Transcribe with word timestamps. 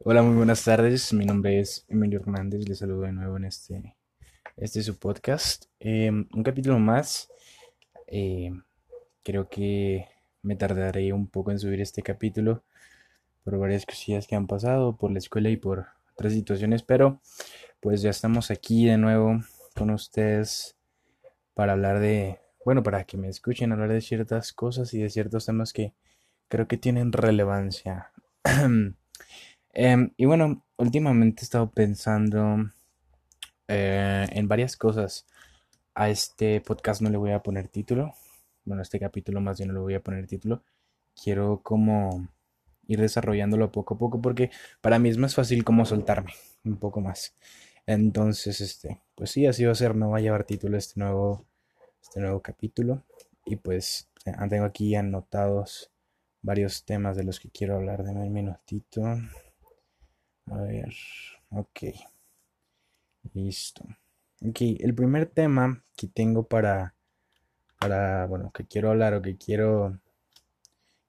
Hola, 0.00 0.22
muy 0.22 0.36
buenas 0.36 0.64
tardes. 0.64 1.12
Mi 1.12 1.24
nombre 1.24 1.60
es 1.60 1.86
Emilio 1.88 2.20
Hernández. 2.20 2.68
Les 2.68 2.78
saludo 2.78 3.02
de 3.02 3.12
nuevo 3.12 3.36
en 3.36 3.44
este, 3.44 3.96
este 4.56 4.80
es 4.80 4.86
su 4.86 4.98
podcast. 4.98 5.66
Eh, 5.80 6.10
un 6.10 6.42
capítulo 6.42 6.78
más. 6.78 7.30
Eh, 8.06 8.50
creo 9.22 9.48
que 9.48 10.06
me 10.42 10.56
tardaré 10.56 11.12
un 11.12 11.28
poco 11.28 11.52
en 11.52 11.58
subir 11.58 11.80
este 11.80 12.02
capítulo 12.02 12.64
por 13.44 13.58
varias 13.58 13.86
cosillas 13.86 14.26
que 14.26 14.34
han 14.34 14.46
pasado, 14.46 14.96
por 14.96 15.10
la 15.10 15.18
escuela 15.18 15.48
y 15.48 15.56
por 15.56 15.86
otras 16.12 16.32
situaciones, 16.32 16.82
pero 16.82 17.20
pues 17.80 18.02
ya 18.02 18.10
estamos 18.10 18.50
aquí 18.50 18.86
de 18.86 18.98
nuevo 18.98 19.40
con 19.74 19.90
ustedes 19.90 20.76
para 21.54 21.72
hablar 21.72 22.00
de, 22.00 22.40
bueno, 22.64 22.82
para 22.82 23.04
que 23.04 23.16
me 23.16 23.28
escuchen 23.28 23.72
hablar 23.72 23.90
de 23.90 24.00
ciertas 24.00 24.52
cosas 24.52 24.92
y 24.92 25.00
de 25.00 25.08
ciertos 25.08 25.46
temas 25.46 25.72
que 25.72 25.94
creo 26.48 26.68
que 26.68 26.76
tienen 26.76 27.12
relevancia. 27.12 28.12
Em, 29.74 30.12
y 30.16 30.24
bueno, 30.24 30.64
últimamente 30.76 31.42
he 31.42 31.44
estado 31.44 31.70
pensando 31.70 32.70
eh, 33.68 34.26
en 34.30 34.48
varias 34.48 34.76
cosas. 34.76 35.26
A 35.94 36.10
este 36.10 36.60
podcast 36.60 37.02
no 37.02 37.10
le 37.10 37.18
voy 37.18 37.32
a 37.32 37.42
poner 37.42 37.68
título. 37.68 38.14
Bueno, 38.64 38.80
a 38.80 38.84
este 38.84 39.00
capítulo 39.00 39.40
más 39.40 39.58
bien 39.58 39.68
no 39.68 39.74
le 39.74 39.80
voy 39.80 39.94
a 39.94 40.02
poner 40.02 40.26
título. 40.26 40.62
Quiero 41.20 41.60
como 41.62 42.28
ir 42.86 43.00
desarrollándolo 43.00 43.72
poco 43.72 43.94
a 43.94 43.98
poco 43.98 44.20
porque 44.20 44.50
para 44.80 44.98
mí 44.98 45.08
es 45.08 45.18
más 45.18 45.34
fácil 45.34 45.64
como 45.64 45.84
soltarme 45.86 46.32
un 46.64 46.76
poco 46.78 47.00
más. 47.00 47.34
Entonces, 47.86 48.60
este, 48.60 49.00
pues 49.14 49.30
sí, 49.30 49.46
así 49.46 49.64
va 49.64 49.72
a 49.72 49.76
ser. 49.76 49.96
No 49.96 50.10
va 50.10 50.18
a 50.18 50.20
llevar 50.20 50.44
título 50.44 50.76
este 50.78 51.00
nuevo, 51.00 51.46
este 52.02 52.20
nuevo 52.20 52.40
capítulo. 52.42 53.04
Y 53.44 53.56
pues 53.56 54.08
eh, 54.24 54.32
tengo 54.48 54.64
aquí 54.66 54.94
anotados 54.94 55.90
varios 56.42 56.84
temas 56.84 57.16
de 57.16 57.24
los 57.24 57.40
que 57.40 57.50
quiero 57.50 57.76
hablar. 57.76 58.04
de 58.04 58.12
un 58.12 58.32
minutito. 58.32 59.02
A 60.50 60.56
ver, 60.62 60.94
ok. 61.50 61.80
Listo. 63.34 63.84
Ok, 64.40 64.60
el 64.80 64.94
primer 64.94 65.26
tema 65.26 65.82
que 65.96 66.06
tengo 66.06 66.46
para, 66.46 66.94
para, 67.80 68.26
bueno, 68.26 68.52
que 68.52 68.66
quiero 68.66 68.90
hablar 68.90 69.14
o 69.14 69.22
que 69.22 69.36
quiero, 69.38 70.00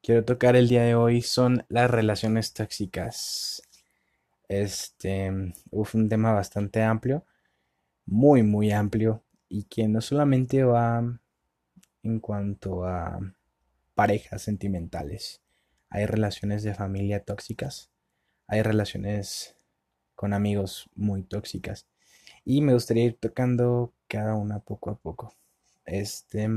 quiero 0.02 0.24
tocar 0.24 0.56
el 0.56 0.68
día 0.70 0.84
de 0.84 0.96
hoy 0.96 1.22
son 1.22 1.66
las 1.70 1.90
relaciones 1.90 2.54
tóxicas. 2.54 3.62
Este, 4.48 5.32
uf, 5.72 5.96
un 5.96 6.10
tema 6.10 6.34
bastante 6.34 6.84
amplio, 6.84 7.26
muy, 8.06 8.44
muy 8.44 8.72
amplio, 8.72 9.24
y 9.50 9.66
que 9.66 9.88
no 9.88 10.02
solamente 10.02 10.64
va 10.64 11.04
en 12.04 12.20
cuanto 12.20 12.86
a 12.86 13.20
parejas 13.96 14.44
sentimentales, 14.44 15.42
hay 15.90 16.06
relaciones 16.06 16.64
de 16.64 16.76
familia 16.76 17.24
tóxicas 17.24 17.92
hay 18.48 18.62
relaciones 18.62 19.56
con 20.16 20.34
amigos 20.34 20.90
muy 20.96 21.24
tóxicas. 21.24 21.88
Y 22.46 22.62
me 22.62 22.74
gustaría 22.74 23.06
ir 23.06 23.18
tocando 23.20 23.94
cada 24.08 24.36
una 24.36 24.60
poco 24.60 24.92
a 24.92 24.98
poco. 24.98 25.36
Este, 25.86 26.50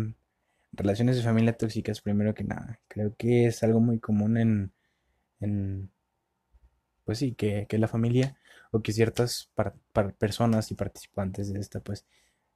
relaciones 0.73 1.17
de 1.17 1.23
familia 1.23 1.57
tóxicas, 1.57 2.01
primero 2.01 2.35
que 2.35 2.45
nada. 2.45 2.81
Creo 2.89 3.15
que 3.17 3.47
es 3.47 3.63
algo 3.63 3.81
muy 3.81 3.99
común 3.99 4.37
en, 4.37 4.73
en 5.41 5.91
pues 7.05 7.19
sí, 7.19 7.35
que, 7.35 7.67
que 7.69 7.79
la 7.79 7.89
familia 7.89 8.37
o 8.71 8.83
que 8.83 8.93
ciertas 8.93 9.51
personas 10.19 10.71
y 10.71 10.75
participantes 10.75 11.53
de 11.53 11.61
esta, 11.61 11.81
pues, 11.81 12.05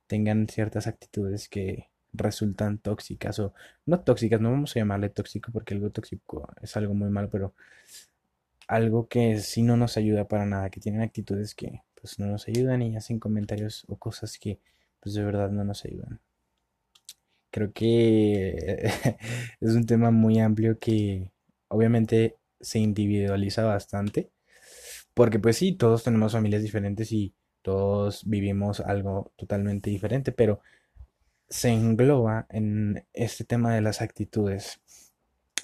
tengan 0.06 0.48
ciertas 0.48 0.86
actitudes 0.86 1.48
que 1.48 1.88
resultan 2.12 2.78
tóxicas 2.78 3.38
o 3.38 3.54
no 3.86 4.00
tóxicas, 4.00 4.40
no 4.40 4.50
vamos 4.50 4.76
a 4.76 4.80
llamarle 4.80 5.08
tóxico 5.08 5.50
porque 5.52 5.74
algo 5.74 5.90
tóxico 5.90 6.46
es 6.60 6.76
algo 6.76 6.94
muy 6.94 7.08
malo, 7.08 7.30
pero 7.30 7.54
algo 8.72 9.06
que 9.06 9.38
sí 9.38 9.62
no 9.62 9.76
nos 9.76 9.98
ayuda 9.98 10.26
para 10.28 10.46
nada, 10.46 10.70
que 10.70 10.80
tienen 10.80 11.02
actitudes 11.02 11.54
que 11.54 11.82
pues 12.00 12.18
no 12.18 12.26
nos 12.26 12.48
ayudan 12.48 12.80
y 12.80 12.96
hacen 12.96 13.20
comentarios 13.20 13.84
o 13.88 13.96
cosas 13.96 14.38
que 14.38 14.60
pues 15.00 15.14
de 15.14 15.22
verdad 15.22 15.50
no 15.50 15.62
nos 15.62 15.84
ayudan. 15.84 16.20
Creo 17.50 17.72
que 17.72 18.56
es 19.60 19.70
un 19.74 19.84
tema 19.84 20.10
muy 20.10 20.40
amplio 20.40 20.78
que 20.78 21.30
obviamente 21.68 22.36
se 22.60 22.78
individualiza 22.78 23.64
bastante, 23.64 24.30
porque 25.14 25.38
pues 25.38 25.58
sí, 25.58 25.72
todos 25.74 26.02
tenemos 26.04 26.32
familias 26.32 26.62
diferentes 26.62 27.12
y 27.12 27.34
todos 27.60 28.24
vivimos 28.24 28.80
algo 28.80 29.32
totalmente 29.36 29.90
diferente, 29.90 30.32
pero 30.32 30.60
se 31.50 31.68
engloba 31.70 32.46
en 32.50 33.06
este 33.12 33.44
tema 33.44 33.74
de 33.74 33.82
las 33.82 34.00
actitudes 34.00 34.80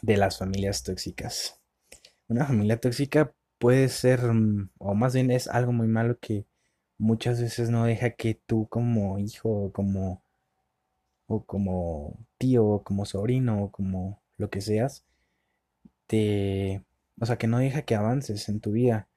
de 0.02 0.18
las 0.18 0.38
familias 0.38 0.82
tóxicas. 0.82 1.57
Una 2.28 2.44
familia 2.46 2.78
tóxica 2.78 3.32
puede 3.58 3.88
ser, 3.88 4.20
mm, 4.32 4.70
o 4.78 4.94
más 4.94 5.14
bien 5.14 5.30
es 5.30 5.48
algo 5.48 5.72
muy 5.72 5.88
malo 5.88 6.18
que 6.20 6.46
muchas 6.98 7.40
veces 7.40 7.70
no 7.70 7.84
deja 7.84 8.10
que 8.10 8.34
tú 8.34 8.68
como 8.68 9.18
hijo, 9.18 9.72
como, 9.72 10.22
o 11.26 11.44
como 11.44 12.18
tío, 12.38 12.66
o 12.66 12.82
como 12.84 13.04
sobrino, 13.04 13.64
o 13.64 13.70
como 13.72 14.20
lo 14.36 14.50
que 14.50 14.60
seas, 14.60 15.04
te, 16.06 16.84
o 17.20 17.26
sea, 17.26 17.38
que 17.38 17.46
no 17.46 17.58
deja 17.58 17.82
que 17.82 17.94
avances 17.94 18.48
en 18.48 18.60
tu 18.60 18.72
vida. 18.72 19.08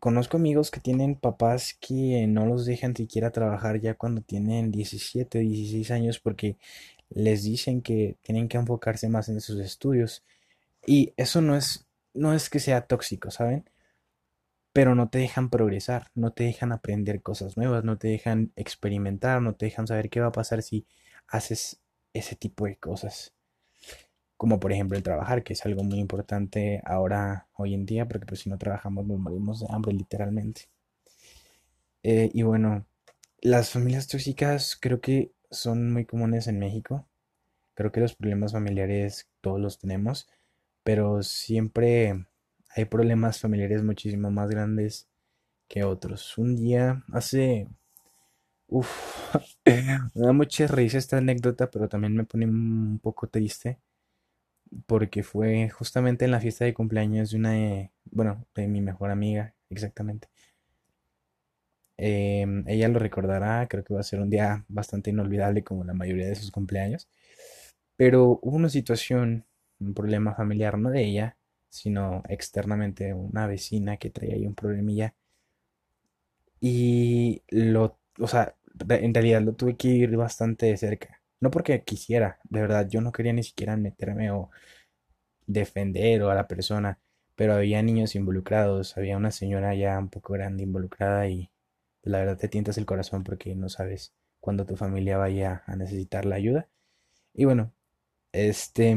Conozco 0.00 0.36
amigos 0.36 0.70
que 0.70 0.80
tienen 0.80 1.14
papás 1.14 1.74
que 1.80 2.26
no 2.26 2.46
los 2.46 2.66
dejan 2.66 2.94
siquiera 2.96 3.30
trabajar 3.30 3.80
ya 3.80 3.94
cuando 3.94 4.20
tienen 4.22 4.70
17 4.70 5.38
o 5.38 5.40
16 5.40 5.90
años 5.92 6.18
porque 6.18 6.58
les 7.10 7.44
dicen 7.44 7.80
que 7.82 8.16
tienen 8.22 8.48
que 8.48 8.58
enfocarse 8.58 9.08
más 9.08 9.28
en 9.28 9.40
sus 9.40 9.60
estudios. 9.60 10.24
Y 10.86 11.12
eso 11.16 11.40
no 11.40 11.56
es 11.56 11.86
no 12.14 12.32
es 12.32 12.48
que 12.50 12.60
sea 12.60 12.86
tóxico, 12.86 13.30
¿saben? 13.30 13.68
Pero 14.72 14.94
no 14.94 15.08
te 15.10 15.18
dejan 15.18 15.50
progresar, 15.50 16.08
no 16.14 16.32
te 16.32 16.44
dejan 16.44 16.72
aprender 16.72 17.22
cosas 17.22 17.56
nuevas, 17.56 17.84
no 17.84 17.98
te 17.98 18.08
dejan 18.08 18.52
experimentar, 18.56 19.42
no 19.42 19.54
te 19.54 19.66
dejan 19.66 19.86
saber 19.86 20.10
qué 20.10 20.20
va 20.20 20.28
a 20.28 20.32
pasar 20.32 20.62
si 20.62 20.86
haces 21.28 21.80
ese 22.12 22.36
tipo 22.36 22.66
de 22.66 22.76
cosas. 22.76 23.34
Como 24.36 24.58
por 24.60 24.72
ejemplo 24.72 24.96
el 24.96 25.04
trabajar, 25.04 25.44
que 25.44 25.52
es 25.52 25.64
algo 25.66 25.84
muy 25.84 25.98
importante 26.00 26.82
ahora, 26.84 27.48
hoy 27.56 27.74
en 27.74 27.86
día, 27.86 28.06
porque 28.08 28.26
pues 28.26 28.40
si 28.40 28.50
no 28.50 28.58
trabajamos 28.58 29.06
nos 29.06 29.18
morimos 29.18 29.60
de 29.60 29.66
hambre 29.70 29.92
literalmente. 29.92 30.68
Eh, 32.02 32.30
y 32.34 32.42
bueno, 32.42 32.86
las 33.40 33.70
familias 33.70 34.08
tóxicas 34.08 34.76
creo 34.80 35.00
que 35.00 35.32
son 35.50 35.92
muy 35.92 36.04
comunes 36.04 36.48
en 36.48 36.58
México. 36.58 37.06
Creo 37.74 37.92
que 37.92 38.00
los 38.00 38.14
problemas 38.14 38.52
familiares 38.52 39.28
todos 39.40 39.60
los 39.60 39.78
tenemos 39.78 40.28
pero 40.84 41.22
siempre 41.22 42.26
hay 42.70 42.84
problemas 42.86 43.40
familiares 43.40 43.82
muchísimo 43.82 44.30
más 44.30 44.50
grandes 44.50 45.08
que 45.68 45.84
otros. 45.84 46.38
Un 46.38 46.56
día, 46.56 47.04
hace... 47.12 47.68
Uf, 48.68 48.90
me 50.14 50.22
da 50.26 50.32
mucha 50.32 50.66
risa 50.66 50.98
esta 50.98 51.18
anécdota, 51.18 51.70
pero 51.70 51.88
también 51.88 52.14
me 52.16 52.24
pone 52.24 52.46
un 52.46 52.98
poco 53.02 53.28
triste 53.28 53.78
porque 54.86 55.22
fue 55.22 55.68
justamente 55.70 56.24
en 56.24 56.30
la 56.30 56.40
fiesta 56.40 56.64
de 56.64 56.74
cumpleaños 56.74 57.30
de 57.30 57.36
una, 57.38 57.90
bueno, 58.10 58.46
de 58.54 58.68
mi 58.68 58.80
mejor 58.80 59.10
amiga, 59.10 59.54
exactamente. 59.70 60.28
Em, 61.96 62.64
ella 62.68 62.88
lo 62.88 62.98
recordará, 62.98 63.66
creo 63.68 63.84
que 63.84 63.94
va 63.94 64.00
a 64.00 64.02
ser 64.02 64.20
un 64.20 64.30
día 64.30 64.64
bastante 64.68 65.10
inolvidable 65.10 65.62
como 65.62 65.84
la 65.84 65.94
mayoría 65.94 66.26
de 66.26 66.34
sus 66.34 66.50
cumpleaños. 66.50 67.08
Pero 67.96 68.38
hubo 68.42 68.56
una 68.56 68.68
situación 68.68 69.46
un 69.80 69.94
problema 69.94 70.34
familiar, 70.34 70.78
no 70.78 70.90
de 70.90 71.04
ella, 71.04 71.36
sino 71.68 72.22
externamente 72.28 73.14
una 73.14 73.46
vecina 73.46 73.96
que 73.96 74.10
traía 74.10 74.34
ahí 74.34 74.46
un 74.46 74.54
problemilla. 74.54 75.14
Y 76.60 77.42
lo, 77.50 77.98
o 78.18 78.26
sea, 78.28 78.56
en 78.88 79.14
realidad 79.14 79.42
lo 79.42 79.54
tuve 79.54 79.76
que 79.76 79.88
ir 79.88 80.16
bastante 80.16 80.66
de 80.66 80.76
cerca. 80.76 81.20
No 81.40 81.50
porque 81.50 81.82
quisiera, 81.84 82.38
de 82.44 82.60
verdad, 82.60 82.88
yo 82.88 83.00
no 83.00 83.12
quería 83.12 83.32
ni 83.32 83.42
siquiera 83.42 83.76
meterme 83.76 84.30
o 84.30 84.50
defender 85.46 86.22
o 86.22 86.30
a 86.30 86.34
la 86.34 86.48
persona, 86.48 86.98
pero 87.36 87.54
había 87.54 87.82
niños 87.82 88.14
involucrados, 88.14 88.96
había 88.96 89.16
una 89.16 89.30
señora 89.30 89.74
ya 89.74 89.98
un 89.98 90.08
poco 90.08 90.34
grande 90.34 90.62
involucrada 90.62 91.28
y 91.28 91.50
la 92.02 92.18
verdad 92.20 92.38
te 92.38 92.48
tientas 92.48 92.78
el 92.78 92.86
corazón 92.86 93.24
porque 93.24 93.54
no 93.54 93.68
sabes 93.68 94.14
cuándo 94.40 94.66
tu 94.66 94.76
familia 94.76 95.18
vaya 95.18 95.62
a 95.66 95.76
necesitar 95.76 96.24
la 96.26 96.36
ayuda. 96.36 96.68
Y 97.34 97.44
bueno, 97.46 97.72
este 98.32 98.96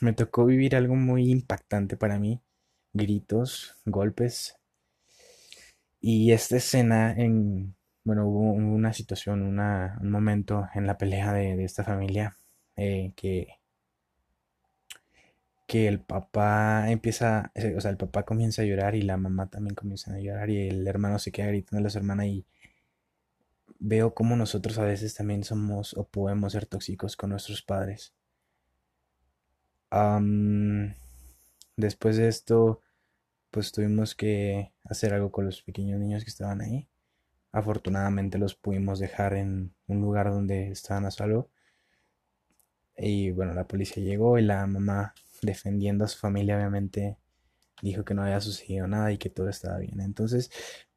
me 0.00 0.12
tocó 0.14 0.46
vivir 0.46 0.76
algo 0.76 0.96
muy 0.96 1.30
impactante 1.30 1.96
para 1.96 2.18
mí. 2.18 2.40
Gritos, 2.92 3.76
golpes. 3.84 4.56
Y 6.00 6.32
esta 6.32 6.56
escena 6.56 7.12
en, 7.12 7.74
bueno, 8.04 8.26
hubo 8.26 8.52
una 8.52 8.92
situación, 8.92 9.42
una, 9.42 9.98
un 10.00 10.10
momento 10.10 10.68
en 10.74 10.86
la 10.86 10.98
pelea 10.98 11.32
de, 11.32 11.62
esta 11.64 11.84
familia 11.84 12.36
eh, 12.76 13.12
que, 13.16 13.60
que 15.66 15.88
el 15.88 16.00
papá 16.00 16.90
empieza, 16.90 17.52
eh, 17.54 17.74
o 17.76 17.80
sea, 17.80 17.90
el 17.90 17.98
papá 17.98 18.24
comienza 18.24 18.62
a 18.62 18.64
llorar 18.64 18.94
y 18.94 19.02
la 19.02 19.16
mamá 19.18 19.48
también 19.48 19.74
comienza 19.74 20.14
a 20.14 20.20
llorar 20.20 20.50
y 20.50 20.68
el 20.68 20.86
hermano 20.88 21.18
se 21.18 21.32
queda 21.32 21.48
gritando 21.48 21.86
a 21.86 21.90
su 21.90 21.98
hermana 21.98 22.26
y 22.26 22.46
veo 23.78 24.14
como 24.14 24.36
nosotros 24.36 24.78
a 24.78 24.84
veces 24.84 25.14
también 25.14 25.44
somos 25.44 25.94
o 25.96 26.04
podemos 26.08 26.52
ser 26.52 26.66
tóxicos 26.66 27.16
con 27.16 27.30
nuestros 27.30 27.62
padres 27.62 28.14
después 31.76 32.16
de 32.16 32.28
esto, 32.28 32.80
pues 33.50 33.72
tuvimos 33.72 34.14
que 34.14 34.72
hacer 34.84 35.12
algo 35.14 35.32
con 35.32 35.46
los 35.46 35.62
pequeños 35.62 36.00
niños 36.00 36.24
que 36.24 36.30
estaban 36.30 36.60
ahí. 36.60 36.88
Afortunadamente 37.52 38.38
los 38.38 38.54
pudimos 38.54 38.98
dejar 39.00 39.34
en 39.34 39.74
un 39.88 40.00
lugar 40.00 40.30
donde 40.30 40.70
estaban 40.70 41.06
a 41.06 41.10
salvo. 41.10 41.50
Y 42.96 43.30
bueno, 43.30 43.54
la 43.54 43.66
policía 43.66 44.02
llegó 44.02 44.38
y 44.38 44.42
la 44.42 44.66
mamá, 44.66 45.14
defendiendo 45.42 46.04
a 46.04 46.08
su 46.08 46.18
familia, 46.18 46.56
obviamente 46.56 47.16
dijo 47.82 48.04
que 48.04 48.14
no 48.14 48.22
había 48.22 48.40
sucedido 48.40 48.86
nada 48.86 49.10
y 49.12 49.18
que 49.18 49.30
todo 49.30 49.48
estaba 49.48 49.78
bien. 49.78 50.00
Entonces, 50.00 50.50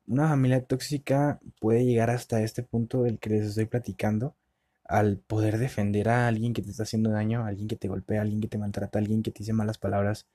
una 0.06 0.28
familia 0.28 0.66
tóxica 0.66 1.40
puede 1.60 1.86
llegar 1.86 2.10
hasta 2.10 2.42
este 2.42 2.62
punto 2.64 3.04
del 3.04 3.20
que 3.20 3.30
les 3.30 3.48
estoy 3.48 3.66
platicando, 3.66 4.36
al 4.86 5.18
poder 5.18 5.58
defender 5.58 6.10
a 6.10 6.28
alguien 6.28 6.54
que 6.54 6.62
te 6.62 6.70
está 6.72 6.84
haciendo 6.84 7.12
daño, 7.12 7.44
a 7.44 7.48
alguien 7.48 7.68
que 7.68 7.76
te 7.76 7.88
golpea, 7.88 8.20
a 8.20 8.24
alguien 8.24 8.42
que 8.42 8.48
te 8.48 8.58
maltrata, 8.58 9.00
a 9.00 9.02
alguien 9.02 9.24
que 9.24 9.32
te 9.32 9.40
dice 9.40 9.54
malas 9.54 9.78
palabras, 9.78 10.28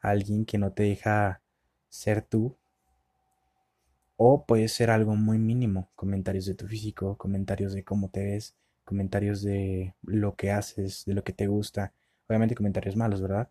a 0.00 0.10
alguien 0.10 0.44
que 0.44 0.58
no 0.58 0.72
te 0.72 0.84
deja 0.84 1.40
ser 1.88 2.22
tú. 2.22 2.56
O 4.18 4.44
puede 4.46 4.68
ser 4.68 4.90
algo 4.90 5.14
muy 5.14 5.38
mínimo, 5.38 5.90
comentarios 5.94 6.46
de 6.46 6.54
tu 6.54 6.66
físico, 6.66 7.16
comentarios 7.16 7.72
de 7.74 7.84
cómo 7.84 8.08
te 8.10 8.24
ves, 8.24 8.54
comentarios 8.84 9.42
de 9.42 9.94
lo 10.02 10.36
que 10.36 10.50
haces, 10.52 11.04
de 11.06 11.14
lo 11.14 11.24
que 11.24 11.32
te 11.32 11.46
gusta. 11.46 11.92
Obviamente 12.28 12.54
comentarios 12.54 12.96
malos, 12.96 13.20
¿verdad? 13.20 13.48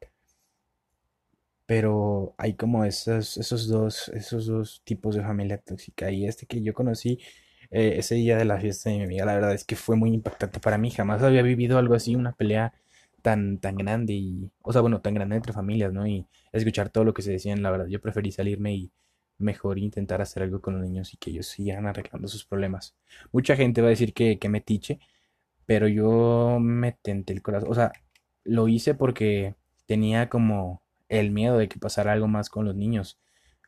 Pero 1.66 2.36
hay 2.38 2.54
como 2.56 2.86
esos, 2.86 3.38
esos 3.38 3.68
dos, 3.68 4.10
esos 4.10 4.46
dos 4.48 4.82
tipos 4.84 5.16
de 5.16 5.24
familia 5.24 5.58
tóxica. 5.58 6.12
Y 6.12 6.26
este 6.28 6.46
que 6.46 6.62
yo 6.62 6.74
conocí 6.74 7.20
eh, 7.72 7.96
ese 7.98 8.16
día 8.16 8.38
de 8.38 8.46
la 8.46 8.60
fiesta 8.60 8.90
de 8.90 8.98
mi 8.98 9.04
amiga, 9.04 9.26
la 9.26 9.36
verdad 9.36 9.54
es 9.54 9.64
que 9.66 9.76
fue 9.76 9.96
muy 9.96 10.14
impactante 10.14 10.60
para 10.60 10.78
mí. 10.78 10.92
Jamás 10.92 11.22
había 11.24 11.42
vivido 11.42 11.78
algo 11.78 11.96
así, 11.96 12.16
una 12.16 12.34
pelea 12.34 12.74
tan, 13.22 13.58
tan 13.60 13.76
grande 13.76 14.14
y, 14.14 14.52
o 14.62 14.72
sea, 14.72 14.82
bueno, 14.82 15.02
tan 15.02 15.14
grande 15.16 15.36
entre 15.36 15.54
familias, 15.54 15.92
¿no? 15.94 16.06
Y 16.08 16.28
escuchar 16.52 16.90
todo 16.90 17.04
lo 17.04 17.14
que 17.14 17.22
se 17.24 17.32
decían, 17.32 17.64
la 17.64 17.72
verdad, 17.72 17.88
yo 17.88 18.00
preferí 18.02 18.32
salirme 18.32 18.76
y 18.76 18.92
mejor 19.38 19.80
intentar 19.80 20.22
hacer 20.22 20.44
algo 20.44 20.62
con 20.62 20.76
los 20.76 20.84
niños 20.84 21.14
y 21.14 21.18
que 21.18 21.32
ellos 21.32 21.48
sigan 21.48 21.88
arreglando 21.88 22.28
sus 22.28 22.46
problemas. 22.46 22.96
Mucha 23.32 23.56
gente 23.56 23.82
va 23.82 23.88
a 23.88 23.90
decir 23.92 24.14
que, 24.14 24.40
que 24.40 24.50
me 24.50 24.62
tiche, 24.62 25.00
pero 25.66 25.88
yo 25.88 26.60
me 26.62 26.94
tenté 26.94 27.34
el 27.34 27.42
corazón, 27.42 27.72
o 27.72 27.76
sea, 27.76 27.92
lo 28.44 28.68
hice 28.68 28.94
porque 28.96 29.56
tenía 29.88 30.30
como 30.30 30.84
el 31.10 31.32
miedo 31.32 31.58
de 31.58 31.68
que 31.68 31.80
pasara 31.80 32.14
algo 32.14 32.28
más 32.28 32.50
con 32.50 32.66
los 32.66 32.76
niños 32.76 33.20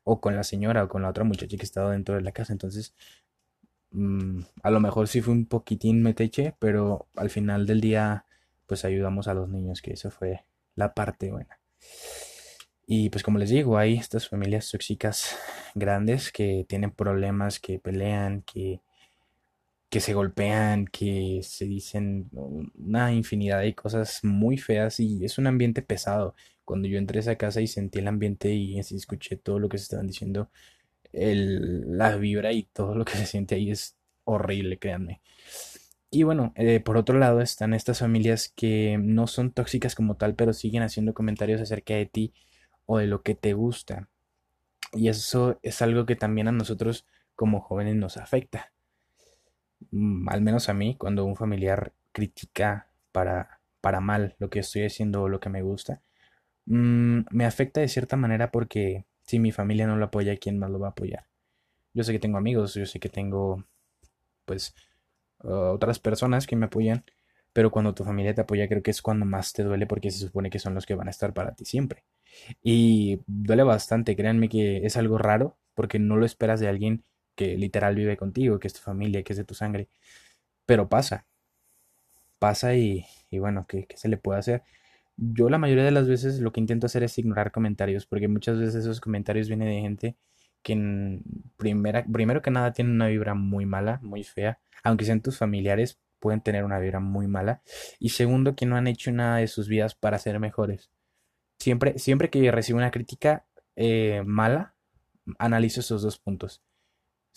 o 0.04 0.22
con 0.22 0.36
la 0.36 0.44
señora 0.44 0.84
o 0.84 0.88
con 0.90 1.02
la 1.02 1.10
otra 1.10 1.24
muchacha 1.24 1.58
que 1.58 1.64
estaba 1.66 1.92
dentro 1.92 2.16
de 2.16 2.22
la 2.22 2.32
casa. 2.32 2.54
Entonces, 2.54 2.94
mm, 3.92 4.42
a 4.64 4.72
lo 4.72 4.80
mejor 4.80 5.08
sí 5.08 5.22
fue 5.22 5.34
un 5.34 5.46
poquitín 5.46 6.02
meteche, 6.04 6.56
pero 6.60 7.08
al 7.16 7.30
final 7.30 7.66
del 7.68 7.82
día, 7.82 8.26
pues 8.66 8.86
ayudamos 8.86 9.28
a 9.28 9.34
los 9.34 9.50
niños, 9.50 9.82
que 9.82 9.94
eso 9.94 10.12
fue 10.12 10.46
la 10.76 10.94
parte 10.94 11.32
buena. 11.32 11.60
Y 12.88 13.10
pues 13.10 13.24
como 13.24 13.38
les 13.38 13.50
digo, 13.50 13.78
hay 13.78 13.96
estas 13.96 14.30
familias 14.30 14.72
tóxicas 14.72 15.36
grandes 15.76 16.32
que 16.32 16.66
tienen 16.68 16.92
problemas, 16.92 17.60
que 17.60 17.80
pelean, 17.80 18.42
que 18.44 18.82
que 19.90 20.00
se 20.02 20.14
golpean, 20.14 20.86
que 20.88 21.42
se 21.44 21.66
dicen 21.66 22.30
una 22.34 23.14
infinidad 23.14 23.62
de 23.62 23.74
cosas 23.76 24.20
muy 24.24 24.58
feas 24.58 25.00
y 25.00 25.24
es 25.24 25.38
un 25.38 25.48
ambiente 25.48 25.82
pesado. 25.82 26.36
Cuando 26.66 26.88
yo 26.90 26.98
entré 26.98 27.20
a 27.20 27.22
esa 27.22 27.36
casa 27.38 27.62
y 27.62 27.68
sentí 27.68 28.00
el 28.00 28.08
ambiente 28.10 28.54
y 28.54 28.80
escuché 28.80 29.38
todo 29.38 29.60
lo 29.60 29.70
que 29.70 29.78
se 29.78 29.84
estaban 29.84 30.08
diciendo, 30.08 30.50
el, 31.14 31.98
la 31.98 32.16
vibra 32.18 32.52
y 32.54 32.64
todo 32.64 32.96
lo 32.96 33.06
que 33.06 33.14
se 33.14 33.26
siente 33.26 33.56
ahí 33.56 33.72
es 33.72 33.96
horrible, 34.24 34.80
créanme. 34.80 35.22
Y 36.10 36.24
bueno, 36.24 36.54
eh, 36.56 36.80
por 36.80 36.98
otro 36.98 37.20
lado 37.20 37.42
están 37.42 37.74
estas 37.74 38.00
familias 38.00 38.54
que 38.56 38.98
no 39.00 39.28
son 39.28 39.52
tóxicas 39.52 39.96
como 39.96 40.16
tal, 40.16 40.36
pero 40.36 40.54
siguen 40.54 40.84
haciendo 40.84 41.14
comentarios 41.14 41.62
acerca 41.62 41.96
de 41.96 42.06
ti 42.06 42.34
o 42.86 42.98
de 43.00 43.08
lo 43.08 43.24
que 43.24 43.36
te 43.36 43.54
gusta. 43.54 44.10
Y 44.94 45.10
eso 45.10 45.60
es 45.64 45.82
algo 45.82 46.06
que 46.06 46.16
también 46.16 46.48
a 46.48 46.52
nosotros 46.54 47.06
como 47.36 47.62
jóvenes 47.62 47.96
nos 47.96 48.18
afecta 48.18 48.72
Mm, 49.92 50.28
al 50.30 50.42
menos 50.42 50.70
a 50.70 50.74
mí, 50.74 50.96
cuando 50.98 51.26
un 51.26 51.36
familiar 51.36 51.94
critica 52.12 52.90
para, 53.12 53.62
para 53.82 54.00
mal 54.02 54.36
lo 54.40 54.50
que 54.50 54.60
estoy 54.60 54.84
haciendo 54.84 55.24
o 55.24 55.30
lo 55.30 55.40
que 55.40 55.50
me 55.50 55.62
gusta, 55.62 56.02
mm, 56.66 57.22
me 57.32 57.46
afecta 57.46 57.82
de 57.82 57.88
cierta 57.90 58.18
manera 58.18 58.52
porque 58.52 59.06
si 59.28 59.40
mi 59.40 59.52
familia 59.52 59.88
no 59.88 59.98
lo 59.98 60.06
apoya, 60.06 60.38
¿quién 60.38 60.60
más 60.60 60.72
lo 60.72 60.80
va 60.80 60.88
a 60.88 60.92
apoyar? 60.92 61.28
Yo 61.94 62.04
sé 62.04 62.14
que 62.14 62.20
tengo 62.20 62.38
amigos, 62.38 62.76
yo 62.76 62.86
sé 62.86 63.00
que 63.00 63.10
tengo, 63.10 63.66
pues, 64.46 64.76
otras 65.40 66.00
personas 66.00 66.48
que 66.48 66.56
me 66.56 66.68
apoyan, 66.68 67.06
pero 67.54 67.72
cuando 67.72 67.94
tu 67.94 68.04
familia 68.04 68.34
te 68.36 68.42
apoya 68.42 68.68
creo 68.68 68.84
que 68.84 68.92
es 68.92 69.02
cuando 69.02 69.26
más 69.26 69.54
te 69.54 69.64
duele 69.64 69.88
porque 69.88 70.12
se 70.12 70.20
supone 70.20 70.50
que 70.50 70.60
son 70.60 70.74
los 70.76 70.86
que 70.86 70.96
van 70.96 71.08
a 71.08 71.12
estar 71.12 71.34
para 71.34 71.56
ti 71.56 71.66
siempre. 71.66 72.04
Y 72.64 73.22
duele 73.28 73.64
bastante, 73.64 74.16
créanme 74.16 74.50
que 74.50 74.86
es 74.86 74.98
algo 74.98 75.18
raro 75.18 75.58
porque 75.76 76.00
no 76.00 76.18
lo 76.18 76.26
esperas 76.26 76.60
de 76.60 76.68
alguien 76.70 77.04
que 77.36 77.58
literal 77.58 77.96
vive 77.96 78.18
contigo, 78.18 78.60
que 78.60 78.68
es 78.68 78.74
tu 78.74 78.82
familia, 78.82 79.24
que 79.24 79.34
es 79.34 79.38
de 79.38 79.46
tu 79.46 79.54
sangre. 79.56 79.90
Pero 80.66 80.90
pasa, 80.90 81.26
pasa 82.40 82.76
y, 82.76 83.06
bueno, 83.32 83.66
¿qué, 83.68 83.88
se 83.96 84.08
le 84.08 84.18
puede 84.18 84.40
hacer? 84.40 84.64
Yo 85.18 85.50
la 85.50 85.58
mayoría 85.58 85.84
de 85.84 85.92
las 85.92 86.08
veces 86.08 86.40
lo 86.40 86.52
que 86.52 86.60
intento 86.60 86.86
hacer 86.86 87.04
es 87.04 87.18
ignorar 87.18 87.52
comentarios, 87.52 88.06
porque 88.06 88.28
muchas 88.28 88.60
veces 88.60 88.76
esos 88.76 89.02
comentarios 89.02 89.48
vienen 89.48 89.68
de 89.70 89.82
gente 89.82 90.18
que 90.64 91.22
primera, 91.58 92.06
primero 92.06 92.42
que 92.42 92.52
nada 92.52 92.74
tienen 92.74 92.96
una 92.96 93.08
vibra 93.08 93.34
muy 93.34 93.66
mala, 93.66 94.00
muy 94.04 94.24
fea, 94.24 94.60
aunque 94.84 95.06
sean 95.06 95.22
tus 95.22 95.38
familiares, 95.38 96.00
pueden 96.20 96.42
tener 96.42 96.64
una 96.64 96.80
vibra 96.80 97.00
muy 97.00 97.28
mala. 97.28 97.62
Y 98.00 98.10
segundo, 98.10 98.56
que 98.56 98.66
no 98.66 98.76
han 98.76 98.88
hecho 98.88 99.12
nada 99.12 99.38
de 99.38 99.48
sus 99.48 99.68
vidas 99.68 99.96
para 99.96 100.18
ser 100.20 100.40
mejores. 100.40 100.92
Siempre, 101.60 101.98
siempre 102.00 102.30
que 102.30 102.52
recibo 102.52 102.78
una 102.78 102.92
crítica 102.92 103.46
eh, 103.76 104.24
mala, 104.26 104.76
analizo 105.40 105.82
esos 105.82 106.02
dos 106.04 106.20
puntos 106.20 106.62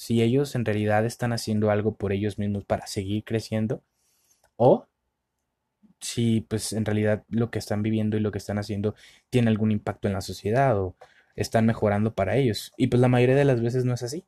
si 0.01 0.23
ellos 0.23 0.55
en 0.55 0.65
realidad 0.65 1.05
están 1.05 1.35
haciendo 1.35 1.71
algo 1.71 1.95
por 1.95 2.15
ellos 2.15 2.39
mismos 2.39 2.65
para 2.65 2.87
seguir 2.87 3.23
creciendo 3.23 3.85
o 4.57 4.89
si 6.01 6.43
pues 6.43 6.73
en 6.73 6.85
realidad 6.85 7.25
lo 7.29 7.51
que 7.51 7.59
están 7.59 7.83
viviendo 7.83 8.17
y 8.17 8.21
lo 8.21 8.31
que 8.33 8.39
están 8.39 8.59
haciendo 8.59 8.95
tiene 9.31 9.51
algún 9.51 9.71
impacto 9.71 10.09
en 10.09 10.15
la 10.15 10.21
sociedad 10.21 10.79
o 10.79 10.97
están 11.37 11.67
mejorando 11.67 12.15
para 12.15 12.37
ellos. 12.37 12.73
Y 12.77 12.89
pues 12.89 13.01
la 13.01 13.09
mayoría 13.09 13.37
de 13.37 13.45
las 13.45 13.61
veces 13.61 13.85
no 13.85 13.95
es 13.95 14.03
así. 14.03 14.25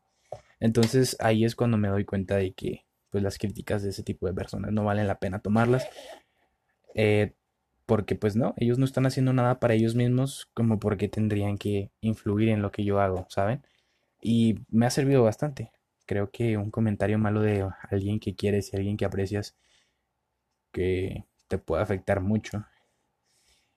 Entonces 0.61 1.17
ahí 1.21 1.45
es 1.45 1.57
cuando 1.57 1.77
me 1.79 1.89
doy 1.89 2.05
cuenta 2.05 2.37
de 2.37 2.53
que 2.53 2.85
pues 3.11 3.23
las 3.23 3.39
críticas 3.39 3.83
de 3.83 3.91
ese 3.91 4.03
tipo 4.03 4.27
de 4.27 4.35
personas 4.35 4.73
no 4.73 4.85
valen 4.85 5.07
la 5.07 5.19
pena 5.19 5.41
tomarlas 5.41 5.87
eh, 6.95 7.35
porque 7.85 8.15
pues 8.15 8.37
no 8.37 8.55
ellos 8.57 8.79
no 8.79 8.87
están 8.87 9.07
haciendo 9.07 9.33
nada 9.35 9.61
para 9.61 9.75
ellos 9.75 9.95
mismos 9.95 10.49
como 10.55 10.79
porque 10.79 11.09
tendrían 11.09 11.59
que 11.59 11.91
influir 12.01 12.49
en 12.49 12.63
lo 12.63 12.73
que 12.73 12.85
yo 12.85 13.01
hago 13.01 13.27
saben 13.29 13.63
y 14.23 14.61
me 14.71 14.87
ha 14.87 14.91
servido 14.91 15.23
bastante. 15.25 15.73
Creo 16.07 16.31
que 16.31 16.57
un 16.57 16.71
comentario 16.71 17.19
malo 17.19 17.43
de 17.43 17.69
alguien 17.91 18.21
que 18.21 18.35
quieres 18.35 18.73
y 18.73 18.77
alguien 18.77 18.97
que 18.97 19.05
aprecias 19.05 19.57
que 20.73 21.25
te 21.53 21.59
puede 21.59 21.83
afectar 21.83 22.23
mucho. 22.23 22.65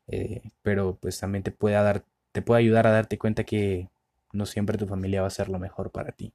Eh, 0.08 0.42
pero 0.62 0.96
pues 0.96 1.20
también 1.20 1.44
te 1.44 1.52
puede 1.52 1.76
dar, 1.76 2.06
te 2.32 2.42
puede 2.42 2.62
ayudar 2.62 2.88
a 2.88 2.92
darte 2.92 3.18
cuenta 3.18 3.44
que 3.44 3.90
no 4.32 4.46
siempre 4.46 4.78
tu 4.78 4.88
familia 4.88 5.22
va 5.22 5.28
a 5.28 5.32
ser 5.32 5.50
lo 5.50 5.60
mejor 5.60 5.92
para 5.92 6.14
ti. 6.14 6.32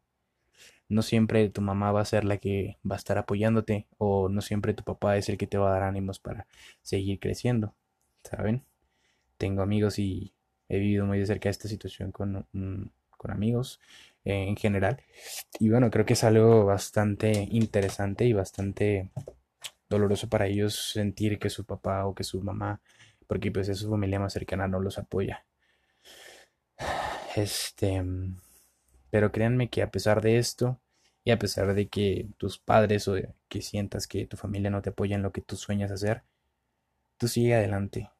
No 0.90 1.00
siempre 1.02 1.48
tu 1.48 1.62
mamá 1.62 1.92
va 1.92 2.02
a 2.02 2.04
ser 2.04 2.24
la 2.24 2.36
que 2.36 2.76
va 2.88 2.96
a 2.96 2.98
estar 2.98 3.16
apoyándote 3.16 3.86
o 3.96 4.28
no 4.28 4.42
siempre 4.42 4.74
tu 4.74 4.84
papá 4.84 5.16
es 5.16 5.30
el 5.30 5.38
que 5.38 5.46
te 5.46 5.56
va 5.56 5.70
a 5.70 5.72
dar 5.72 5.84
ánimos 5.84 6.18
para 6.20 6.46
seguir 6.82 7.18
creciendo. 7.20 7.74
¿Saben? 8.24 8.64
Tengo 9.38 9.62
amigos 9.62 9.98
y 9.98 10.34
he 10.68 10.78
vivido 10.78 11.06
muy 11.06 11.20
de 11.20 11.26
cerca 11.26 11.48
esta 11.48 11.68
situación 11.68 12.12
con 12.12 12.46
con 13.20 13.30
amigos 13.30 13.80
eh, 14.24 14.46
en 14.48 14.56
general. 14.56 15.02
Y 15.58 15.68
bueno, 15.68 15.90
creo 15.90 16.06
que 16.06 16.14
es 16.14 16.24
algo 16.24 16.64
bastante 16.64 17.48
interesante 17.50 18.24
y 18.24 18.32
bastante 18.32 19.10
doloroso 19.90 20.28
para 20.28 20.46
ellos 20.46 20.92
sentir 20.92 21.38
que 21.38 21.50
su 21.50 21.64
papá 21.66 22.06
o 22.06 22.14
que 22.14 22.24
su 22.24 22.40
mamá, 22.42 22.80
porque 23.26 23.52
pues 23.52 23.68
es 23.68 23.78
su 23.78 23.90
familia 23.90 24.20
más 24.20 24.32
cercana, 24.32 24.68
no 24.68 24.80
los 24.80 24.98
apoya. 24.98 25.44
Este, 27.36 28.02
pero 29.10 29.30
créanme 29.30 29.70
que 29.70 29.82
a 29.82 29.90
pesar 29.92 30.20
de 30.20 30.38
esto, 30.38 30.80
y 31.24 31.30
a 31.30 31.38
pesar 31.38 31.74
de 31.74 31.88
que 31.88 32.28
tus 32.38 32.58
padres 32.58 33.06
o 33.08 33.14
que 33.48 33.62
sientas 33.62 34.06
que 34.06 34.26
tu 34.26 34.36
familia 34.36 34.70
no 34.70 34.82
te 34.82 34.90
apoya 34.90 35.16
en 35.16 35.22
lo 35.22 35.32
que 35.32 35.42
tú 35.42 35.56
sueñas 35.56 35.90
hacer, 35.92 36.22
tú 37.18 37.28
sigue 37.28 37.54
adelante, 37.54 38.10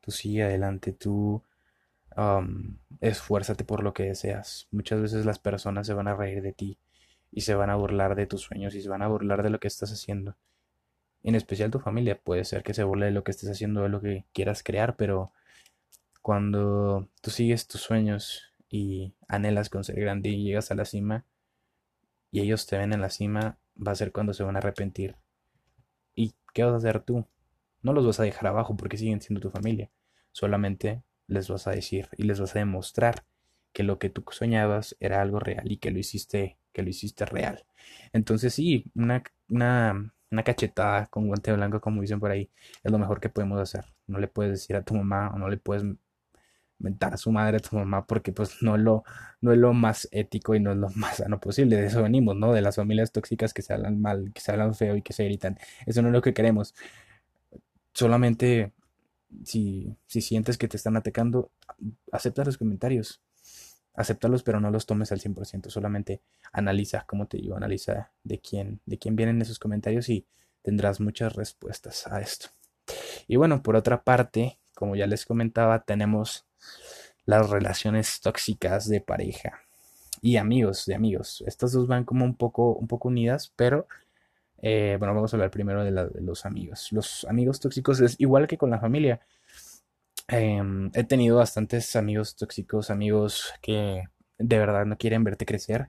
tú 0.00 0.10
sigue 0.10 0.44
adelante, 0.44 0.92
tú 0.92 1.42
esfuérzate 3.00 3.64
por 3.64 3.82
lo 3.82 3.94
que 3.94 4.04
deseas. 4.04 4.66
Muchas 4.70 5.00
veces 5.00 5.24
las 5.24 5.38
personas 5.38 5.86
se 5.86 5.94
van 5.94 6.08
a 6.08 6.16
reír 6.16 6.42
de 6.42 6.52
ti 6.52 6.78
y 7.30 7.42
se 7.42 7.54
van 7.54 7.70
a 7.70 7.76
burlar 7.76 8.16
de 8.16 8.26
tus 8.26 8.42
sueños 8.42 8.74
y 8.74 8.82
se 8.82 8.88
van 8.88 9.02
a 9.02 9.08
burlar 9.08 9.42
de 9.42 9.50
lo 9.50 9.60
que 9.60 9.68
estás 9.68 9.92
haciendo. 9.92 10.36
En 11.28 11.34
especial 11.34 11.70
tu 11.70 11.78
familia 11.78 12.18
puede 12.18 12.42
ser 12.46 12.62
que 12.62 12.72
se 12.72 12.84
burle 12.84 13.04
de 13.04 13.12
lo 13.12 13.22
que 13.22 13.32
estés 13.32 13.50
haciendo, 13.50 13.82
de 13.82 13.90
lo 13.90 14.00
que 14.00 14.24
quieras 14.32 14.62
crear, 14.62 14.96
pero 14.96 15.30
cuando 16.22 17.06
tú 17.20 17.30
sigues 17.30 17.68
tus 17.68 17.82
sueños 17.82 18.54
y 18.70 19.12
anhelas 19.28 19.68
con 19.68 19.84
ser 19.84 20.00
grande 20.00 20.30
y 20.30 20.42
llegas 20.42 20.70
a 20.70 20.74
la 20.74 20.86
cima 20.86 21.26
y 22.30 22.40
ellos 22.40 22.66
te 22.66 22.78
ven 22.78 22.94
en 22.94 23.02
la 23.02 23.10
cima, 23.10 23.58
va 23.76 23.92
a 23.92 23.94
ser 23.94 24.10
cuando 24.10 24.32
se 24.32 24.42
van 24.42 24.56
a 24.56 24.60
arrepentir. 24.60 25.16
¿Y 26.14 26.32
qué 26.54 26.64
vas 26.64 26.72
a 26.72 26.76
hacer 26.78 27.00
tú? 27.00 27.26
No 27.82 27.92
los 27.92 28.06
vas 28.06 28.20
a 28.20 28.22
dejar 28.22 28.46
abajo 28.46 28.74
porque 28.74 28.96
siguen 28.96 29.20
siendo 29.20 29.42
tu 29.42 29.50
familia. 29.50 29.90
Solamente 30.32 31.02
les 31.26 31.50
vas 31.50 31.66
a 31.66 31.72
decir 31.72 32.08
y 32.16 32.22
les 32.22 32.40
vas 32.40 32.56
a 32.56 32.60
demostrar 32.60 33.26
que 33.74 33.82
lo 33.82 33.98
que 33.98 34.08
tú 34.08 34.24
soñabas 34.30 34.96
era 34.98 35.20
algo 35.20 35.40
real 35.40 35.70
y 35.70 35.76
que 35.76 35.90
lo 35.90 35.98
hiciste, 35.98 36.56
que 36.72 36.82
lo 36.82 36.88
hiciste 36.88 37.26
real. 37.26 37.66
Entonces 38.14 38.54
sí, 38.54 38.86
una, 38.94 39.22
una, 39.50 40.14
una 40.30 40.42
cachetada 40.42 41.06
con 41.06 41.26
guante 41.26 41.52
blanco, 41.52 41.80
como 41.80 42.02
dicen 42.02 42.20
por 42.20 42.30
ahí, 42.30 42.50
es 42.82 42.92
lo 42.92 42.98
mejor 42.98 43.20
que 43.20 43.28
podemos 43.28 43.60
hacer. 43.60 43.84
No 44.06 44.18
le 44.18 44.28
puedes 44.28 44.52
decir 44.52 44.76
a 44.76 44.82
tu 44.82 44.94
mamá 44.94 45.30
o 45.34 45.38
no 45.38 45.48
le 45.48 45.56
puedes 45.58 45.84
mentar 46.78 47.14
a 47.14 47.16
su 47.16 47.32
madre, 47.32 47.56
a 47.58 47.60
tu 47.60 47.76
mamá, 47.76 48.06
porque 48.06 48.32
pues 48.32 48.62
no, 48.62 48.76
lo, 48.76 49.04
no 49.40 49.52
es 49.52 49.58
lo 49.58 49.72
más 49.72 50.08
ético 50.12 50.54
y 50.54 50.60
no 50.60 50.72
es 50.72 50.78
lo 50.78 50.88
más 50.96 51.16
sano 51.18 51.40
posible. 51.40 51.76
De 51.76 51.86
eso 51.86 52.02
venimos, 52.02 52.36
¿no? 52.36 52.52
De 52.52 52.62
las 52.62 52.76
familias 52.76 53.12
tóxicas 53.12 53.52
que 53.54 53.62
se 53.62 53.72
hablan 53.74 54.00
mal, 54.00 54.32
que 54.34 54.40
se 54.40 54.52
hablan 54.52 54.74
feo 54.74 54.96
y 54.96 55.02
que 55.02 55.12
se 55.12 55.24
gritan. 55.24 55.58
Eso 55.86 56.02
no 56.02 56.08
es 56.08 56.14
lo 56.14 56.22
que 56.22 56.34
queremos. 56.34 56.74
Solamente 57.92 58.72
si, 59.44 59.96
si 60.06 60.20
sientes 60.20 60.58
que 60.58 60.68
te 60.68 60.76
están 60.76 60.96
atacando, 60.96 61.50
acepta 62.12 62.44
los 62.44 62.58
comentarios. 62.58 63.20
Acéptalos, 63.98 64.44
pero 64.44 64.60
no 64.60 64.70
los 64.70 64.86
tomes 64.86 65.10
al 65.10 65.20
100%. 65.20 65.70
Solamente 65.70 66.20
analiza, 66.52 67.04
como 67.06 67.26
te 67.26 67.38
digo, 67.38 67.56
analiza 67.56 68.10
de 68.22 68.38
quién, 68.38 68.80
de 68.86 68.96
quién 68.96 69.16
vienen 69.16 69.42
esos 69.42 69.58
comentarios 69.58 70.08
y 70.08 70.24
tendrás 70.62 71.00
muchas 71.00 71.34
respuestas 71.34 72.06
a 72.06 72.20
esto. 72.20 72.48
Y 73.26 73.36
bueno, 73.36 73.62
por 73.62 73.74
otra 73.74 74.02
parte, 74.02 74.58
como 74.74 74.94
ya 74.94 75.06
les 75.06 75.26
comentaba, 75.26 75.80
tenemos 75.80 76.46
las 77.24 77.50
relaciones 77.50 78.20
tóxicas 78.20 78.88
de 78.88 79.00
pareja 79.00 79.60
y 80.22 80.36
amigos 80.36 80.86
de 80.86 80.94
amigos. 80.94 81.42
Estas 81.46 81.72
dos 81.72 81.88
van 81.88 82.04
como 82.04 82.24
un 82.24 82.36
poco, 82.36 82.74
un 82.74 82.86
poco 82.86 83.08
unidas, 83.08 83.52
pero 83.56 83.86
eh, 84.62 84.96
bueno, 84.98 85.14
vamos 85.14 85.32
a 85.32 85.36
hablar 85.36 85.50
primero 85.50 85.84
de, 85.84 85.90
los 86.20 86.46
amigos. 86.46 86.92
Los 86.92 87.26
amigos 87.28 87.60
tóxicos 87.60 88.00
es 88.00 88.14
igual 88.18 88.46
que 88.46 88.58
con 88.58 88.70
la 88.70 88.78
familia. 88.78 89.20
Em, 90.28 90.90
he 90.94 91.04
tenido 91.04 91.38
bastantes 91.38 91.96
amigos 91.96 92.36
tóxicos, 92.36 92.90
amigos 92.90 93.52
que 93.62 94.04
de 94.38 94.58
verdad 94.58 94.84
no 94.84 94.98
quieren 94.98 95.24
verte 95.24 95.46
crecer, 95.46 95.88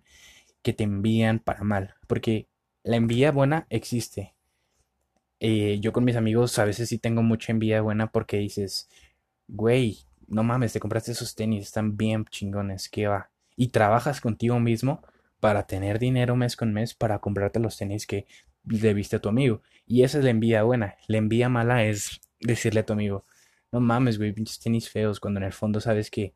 que 0.61 0.73
te 0.73 0.83
envían 0.85 1.39
para 1.39 1.63
mal, 1.63 1.95
porque 2.07 2.47
la 2.83 2.95
envidia 2.95 3.31
buena 3.31 3.67
existe. 3.69 4.35
Eh, 5.41 5.79
yo 5.81 5.93
con 5.93 6.03
mis 6.05 6.15
amigos 6.15 6.57
a 6.59 6.65
veces 6.65 6.89
sí 6.89 6.97
tengo 6.99 7.21
mucha 7.21 7.51
envidia 7.51 7.81
buena 7.81 8.11
porque 8.11 8.37
dices, 8.37 8.89
güey, 9.47 9.99
no 10.27 10.43
mames, 10.43 10.73
te 10.73 10.79
compraste 10.79 11.11
esos 11.11 11.35
tenis, 11.35 11.65
están 11.65 11.97
bien 11.97 12.25
chingones, 12.25 12.89
¿qué 12.89 13.07
va? 13.07 13.31
Y 13.57 13.69
trabajas 13.69 14.21
contigo 14.21 14.59
mismo 14.59 15.01
para 15.39 15.67
tener 15.67 15.99
dinero 15.99 16.35
mes 16.35 16.55
con 16.55 16.73
mes 16.73 16.93
para 16.93 17.19
comprarte 17.19 17.59
los 17.59 17.77
tenis 17.77 18.05
que 18.07 18.25
le 18.65 18.93
viste 18.93 19.17
a 19.17 19.21
tu 19.21 19.29
amigo. 19.29 19.61
Y 19.85 20.03
esa 20.03 20.19
es 20.19 20.23
la 20.23 20.29
envidia 20.29 20.63
buena. 20.63 20.95
La 21.07 21.17
envidia 21.17 21.49
mala 21.49 21.85
es 21.85 22.21
decirle 22.39 22.81
a 22.81 22.85
tu 22.85 22.93
amigo, 22.93 23.25
no 23.71 23.79
mames, 23.79 24.17
güey, 24.17 24.33
pinches 24.33 24.59
tenis 24.59 24.89
feos, 24.89 25.19
cuando 25.19 25.39
en 25.39 25.45
el 25.45 25.53
fondo 25.53 25.79
sabes 25.79 26.09
que 26.09 26.33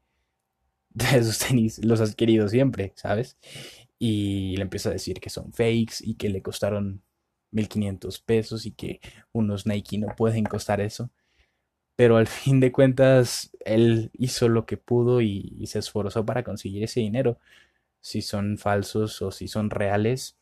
esos 1.15 1.39
tenis 1.39 1.83
los 1.83 2.01
has 2.01 2.15
querido 2.15 2.47
siempre, 2.47 2.93
¿sabes? 2.95 3.37
Y 3.99 4.55
le 4.57 4.63
empieza 4.63 4.89
a 4.89 4.93
decir 4.93 5.19
que 5.19 5.29
son 5.29 5.53
fakes 5.53 5.95
y 6.01 6.15
que 6.15 6.29
le 6.29 6.41
costaron 6.41 7.01
1500 7.51 8.19
pesos 8.21 8.65
y 8.65 8.71
que 8.71 8.99
unos 9.31 9.65
Nike 9.65 9.97
no 9.97 10.07
pueden 10.15 10.43
costar 10.43 10.81
eso. 10.81 11.09
Pero 11.95 12.17
al 12.17 12.27
fin 12.27 12.59
de 12.59 12.71
cuentas, 12.71 13.51
él 13.65 14.11
hizo 14.13 14.49
lo 14.49 14.65
que 14.65 14.77
pudo 14.77 15.21
y, 15.21 15.65
se 15.67 15.79
esforzó 15.79 16.25
para 16.25 16.43
conseguir 16.43 16.83
ese 16.83 16.99
dinero. 16.99 17.39
Si 18.01 18.21
son 18.21 18.57
falsos 18.57 19.21
o 19.21 19.31
si 19.31 19.47
son 19.47 19.69
reales, 19.69 20.37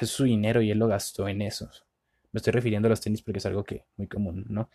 es 0.00 0.10
su 0.10 0.24
dinero 0.24 0.62
y 0.62 0.70
él 0.70 0.78
lo 0.78 0.88
gastó 0.88 1.28
en 1.28 1.42
esos. 1.42 1.84
Me 2.32 2.38
estoy 2.38 2.52
refiriendo 2.52 2.86
a 2.86 2.90
los 2.90 3.00
tenis 3.00 3.22
porque 3.22 3.38
es 3.38 3.46
algo 3.46 3.64
que 3.64 3.84
muy 3.96 4.06
común, 4.06 4.46
¿no? 4.48 4.70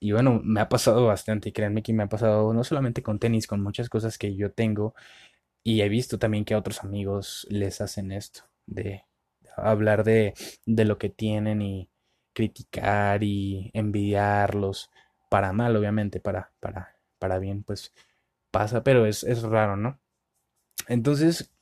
Y 0.00 0.12
bueno, 0.12 0.40
me 0.44 0.60
ha 0.60 0.68
pasado 0.68 1.06
bastante, 1.06 1.52
créanme 1.52 1.82
que 1.82 1.92
me 1.92 2.04
ha 2.04 2.08
pasado 2.08 2.52
no 2.54 2.64
solamente 2.64 3.02
con 3.02 3.18
tenis, 3.18 3.46
con 3.46 3.60
muchas 3.62 3.88
cosas 3.88 4.18
que 4.18 4.36
yo 4.36 4.52
tengo 4.52 4.94
y 5.64 5.82
he 5.82 5.88
visto 5.88 6.18
también 6.18 6.44
que 6.44 6.54
a 6.54 6.58
otros 6.58 6.84
amigos 6.84 7.46
les 7.50 7.80
hacen 7.80 8.12
esto, 8.12 8.42
de 8.66 9.04
hablar 9.56 10.04
de, 10.04 10.34
de 10.66 10.84
lo 10.84 10.98
que 10.98 11.10
tienen 11.10 11.62
y 11.62 11.90
criticar 12.32 13.24
y 13.24 13.70
envidiarlos, 13.74 14.90
para 15.30 15.52
mal 15.52 15.76
obviamente, 15.76 16.20
para, 16.20 16.52
para, 16.60 16.96
para 17.18 17.38
bien, 17.38 17.64
pues 17.64 17.92
pasa, 18.50 18.82
pero 18.84 19.06
es, 19.06 19.24
es 19.24 19.42
raro, 19.42 19.76
¿no? 19.76 20.00
Entonces, 20.88 21.52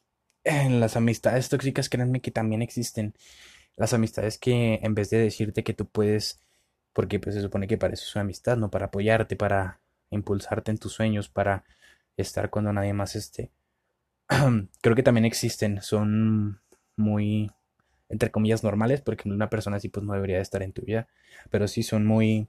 en 0.44 0.80
las 0.80 0.96
amistades 0.96 1.48
tóxicas, 1.48 1.88
créanme 1.88 2.20
que 2.20 2.30
también 2.30 2.62
existen. 2.62 3.14
Las 3.76 3.92
amistades 3.94 4.38
que 4.38 4.80
en 4.82 4.94
vez 4.94 5.10
de 5.10 5.18
decirte 5.18 5.64
que 5.64 5.74
tú 5.74 5.86
puedes 5.86 6.45
porque 6.96 7.20
pues 7.20 7.34
se 7.34 7.42
supone 7.42 7.66
que 7.66 7.76
para 7.76 7.92
eso 7.92 8.04
es 8.06 8.14
una 8.14 8.22
amistad, 8.22 8.56
¿no? 8.56 8.70
Para 8.70 8.86
apoyarte, 8.86 9.36
para 9.36 9.82
impulsarte 10.08 10.70
en 10.70 10.78
tus 10.78 10.94
sueños, 10.94 11.28
para 11.28 11.62
estar 12.16 12.48
cuando 12.48 12.72
nadie 12.72 12.94
más 12.94 13.16
esté. 13.16 13.50
Creo 14.80 14.96
que 14.96 15.02
también 15.02 15.26
existen, 15.26 15.82
son 15.82 16.62
muy, 16.96 17.52
entre 18.08 18.30
comillas, 18.30 18.64
normales, 18.64 19.02
porque 19.02 19.28
una 19.28 19.50
persona 19.50 19.76
así 19.76 19.90
pues 19.90 20.06
no 20.06 20.14
debería 20.14 20.40
estar 20.40 20.62
en 20.62 20.72
tu 20.72 20.86
vida, 20.86 21.06
pero 21.50 21.68
sí 21.68 21.82
son 21.82 22.06
muy, 22.06 22.48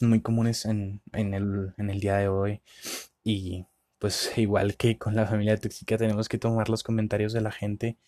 muy 0.00 0.20
comunes 0.20 0.64
en, 0.64 1.00
en, 1.12 1.32
el, 1.32 1.74
en 1.78 1.90
el 1.90 2.00
día 2.00 2.16
de 2.16 2.26
hoy. 2.26 2.60
Y 3.22 3.66
pues 4.00 4.36
igual 4.36 4.76
que 4.76 4.98
con 4.98 5.14
la 5.14 5.26
familia 5.26 5.56
tóxica 5.58 5.96
tenemos 5.96 6.28
que 6.28 6.38
tomar 6.38 6.68
los 6.68 6.82
comentarios 6.82 7.32
de 7.32 7.40
la 7.40 7.52
gente 7.52 7.98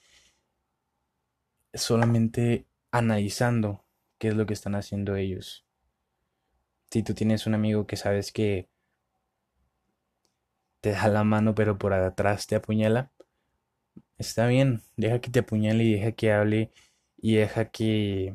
solamente 1.72 2.66
analizando 2.90 3.85
qué 4.18 4.28
es 4.28 4.34
lo 4.34 4.46
que 4.46 4.54
están 4.54 4.74
haciendo 4.74 5.16
ellos. 5.16 5.64
Si 6.90 7.02
tú 7.02 7.14
tienes 7.14 7.46
un 7.46 7.54
amigo 7.54 7.86
que 7.86 7.96
sabes 7.96 8.32
que 8.32 8.68
te 10.80 10.92
da 10.92 11.08
la 11.08 11.24
mano 11.24 11.54
pero 11.54 11.78
por 11.78 11.92
atrás 11.92 12.46
te 12.46 12.56
apuñala, 12.56 13.10
está 14.18 14.46
bien, 14.46 14.82
deja 14.96 15.20
que 15.20 15.30
te 15.30 15.40
apuñale 15.40 15.84
y 15.84 15.92
deja 15.94 16.12
que 16.12 16.32
hable 16.32 16.70
y 17.18 17.36
deja 17.36 17.66
que 17.70 18.34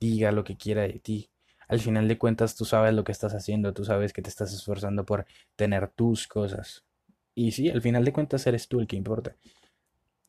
diga 0.00 0.32
lo 0.32 0.44
que 0.44 0.56
quiera 0.56 0.82
de 0.82 0.98
ti. 0.98 1.30
Al 1.68 1.80
final 1.80 2.08
de 2.08 2.18
cuentas 2.18 2.54
tú 2.54 2.64
sabes 2.64 2.92
lo 2.94 3.04
que 3.04 3.12
estás 3.12 3.34
haciendo, 3.34 3.72
tú 3.72 3.84
sabes 3.84 4.12
que 4.12 4.22
te 4.22 4.28
estás 4.28 4.52
esforzando 4.52 5.06
por 5.06 5.26
tener 5.56 5.88
tus 5.88 6.28
cosas. 6.28 6.84
Y 7.34 7.52
sí, 7.52 7.70
al 7.70 7.80
final 7.80 8.04
de 8.04 8.12
cuentas 8.12 8.46
eres 8.46 8.68
tú 8.68 8.80
el 8.80 8.86
que 8.86 8.96
importa. 8.96 9.36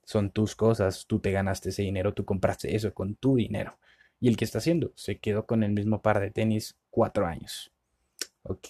Son 0.05 0.31
tus 0.31 0.55
cosas, 0.55 1.05
tú 1.07 1.19
te 1.19 1.31
ganaste 1.31 1.69
ese 1.69 1.81
dinero, 1.81 2.13
tú 2.13 2.23
compraste 2.25 2.75
eso 2.75 2.93
con 2.93 3.15
tu 3.15 3.35
dinero. 3.35 3.77
¿Y 4.23 4.29
el 4.29 4.37
que 4.37 4.45
está 4.45 4.59
haciendo? 4.59 4.93
Se 4.95 5.19
quedó 5.19 5.45
con 5.45 5.63
el 5.63 5.73
mismo 5.73 6.01
par 6.01 6.21
de 6.21 6.31
tenis 6.31 6.77
cuatro 6.89 7.25
años. 7.27 7.73
Ok, 8.43 8.69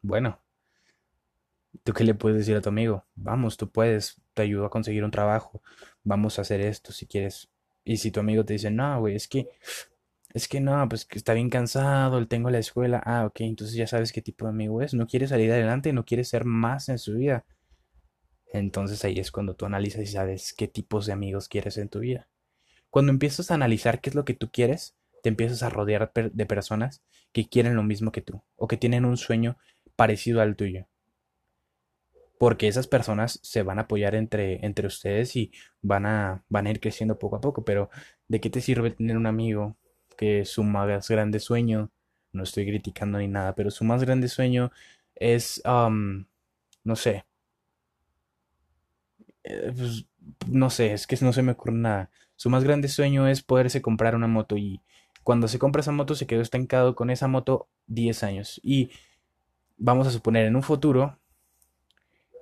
bueno. 0.00 0.40
¿Tú 1.84 1.92
qué 1.92 2.04
le 2.04 2.14
puedes 2.14 2.38
decir 2.38 2.56
a 2.56 2.62
tu 2.62 2.70
amigo? 2.70 3.04
Vamos, 3.16 3.58
tú 3.58 3.70
puedes, 3.70 4.16
te 4.32 4.40
ayudo 4.40 4.64
a 4.64 4.70
conseguir 4.70 5.04
un 5.04 5.10
trabajo, 5.10 5.60
vamos 6.04 6.38
a 6.38 6.40
hacer 6.40 6.62
esto 6.62 6.90
si 6.92 7.06
quieres. 7.06 7.50
Y 7.84 7.98
si 7.98 8.10
tu 8.10 8.20
amigo 8.20 8.46
te 8.46 8.54
dice, 8.54 8.70
no, 8.70 8.98
güey, 8.98 9.14
es 9.14 9.28
que, 9.28 9.50
es 10.32 10.48
que 10.48 10.62
no, 10.62 10.88
pues 10.88 11.04
que 11.04 11.18
está 11.18 11.34
bien 11.34 11.50
cansado, 11.50 12.26
tengo 12.26 12.48
la 12.48 12.58
escuela. 12.58 13.02
Ah, 13.04 13.26
ok, 13.26 13.42
entonces 13.42 13.76
ya 13.76 13.86
sabes 13.86 14.10
qué 14.10 14.22
tipo 14.22 14.46
de 14.46 14.52
amigo 14.52 14.80
es. 14.80 14.94
No 14.94 15.06
quiere 15.06 15.28
salir 15.28 15.52
adelante, 15.52 15.92
no 15.92 16.06
quiere 16.06 16.24
ser 16.24 16.46
más 16.46 16.88
en 16.88 16.98
su 16.98 17.16
vida. 17.16 17.44
Entonces 18.54 19.04
ahí 19.04 19.18
es 19.18 19.30
cuando 19.30 19.54
tú 19.54 19.66
analizas 19.66 20.00
y 20.00 20.06
sabes 20.06 20.54
qué 20.54 20.66
tipos 20.66 21.04
de 21.04 21.12
amigos 21.12 21.46
quieres 21.46 21.76
en 21.76 21.90
tu 21.90 21.98
vida. 21.98 22.26
Cuando 22.96 23.12
empiezas 23.12 23.50
a 23.50 23.54
analizar 23.56 24.00
qué 24.00 24.08
es 24.08 24.16
lo 24.16 24.24
que 24.24 24.32
tú 24.32 24.50
quieres, 24.50 24.96
te 25.22 25.28
empiezas 25.28 25.62
a 25.62 25.68
rodear 25.68 26.10
de 26.14 26.46
personas 26.46 27.02
que 27.30 27.46
quieren 27.46 27.76
lo 27.76 27.82
mismo 27.82 28.10
que 28.10 28.22
tú 28.22 28.42
o 28.56 28.68
que 28.68 28.78
tienen 28.78 29.04
un 29.04 29.18
sueño 29.18 29.58
parecido 29.96 30.40
al 30.40 30.56
tuyo. 30.56 30.86
Porque 32.38 32.68
esas 32.68 32.86
personas 32.86 33.38
se 33.42 33.62
van 33.62 33.78
a 33.78 33.82
apoyar 33.82 34.14
entre, 34.14 34.64
entre 34.64 34.86
ustedes 34.86 35.36
y 35.36 35.52
van 35.82 36.06
a, 36.06 36.42
van 36.48 36.66
a 36.66 36.70
ir 36.70 36.80
creciendo 36.80 37.18
poco 37.18 37.36
a 37.36 37.40
poco. 37.42 37.66
Pero 37.66 37.90
¿de 38.28 38.40
qué 38.40 38.48
te 38.48 38.62
sirve 38.62 38.92
tener 38.92 39.18
un 39.18 39.26
amigo 39.26 39.76
que 40.16 40.46
su 40.46 40.62
más 40.62 41.06
grande 41.06 41.38
sueño, 41.38 41.90
no 42.32 42.44
estoy 42.44 42.64
criticando 42.64 43.18
ni 43.18 43.28
nada, 43.28 43.54
pero 43.54 43.70
su 43.70 43.84
más 43.84 44.04
grande 44.04 44.28
sueño 44.28 44.72
es, 45.14 45.62
no 45.66 46.96
sé, 46.96 47.26
eh, 49.44 49.72
pues, 49.76 50.06
no 50.48 50.70
sé, 50.70 50.94
es 50.94 51.06
que 51.06 51.16
no 51.20 51.32
se 51.34 51.42
me 51.42 51.52
ocurre 51.52 51.74
nada. 51.74 52.10
Su 52.36 52.50
más 52.50 52.64
grande 52.64 52.88
sueño 52.88 53.28
es 53.28 53.42
poderse 53.42 53.82
comprar 53.82 54.14
una 54.14 54.26
moto 54.26 54.56
y 54.56 54.80
cuando 55.22 55.48
se 55.48 55.58
compra 55.58 55.80
esa 55.80 55.92
moto 55.92 56.14
se 56.14 56.26
quedó 56.26 56.42
estancado 56.42 56.94
con 56.94 57.10
esa 57.10 57.28
moto 57.28 57.68
10 57.86 58.22
años. 58.22 58.60
Y 58.62 58.90
vamos 59.76 60.06
a 60.06 60.10
suponer 60.10 60.46
en 60.46 60.56
un 60.56 60.62
futuro, 60.62 61.18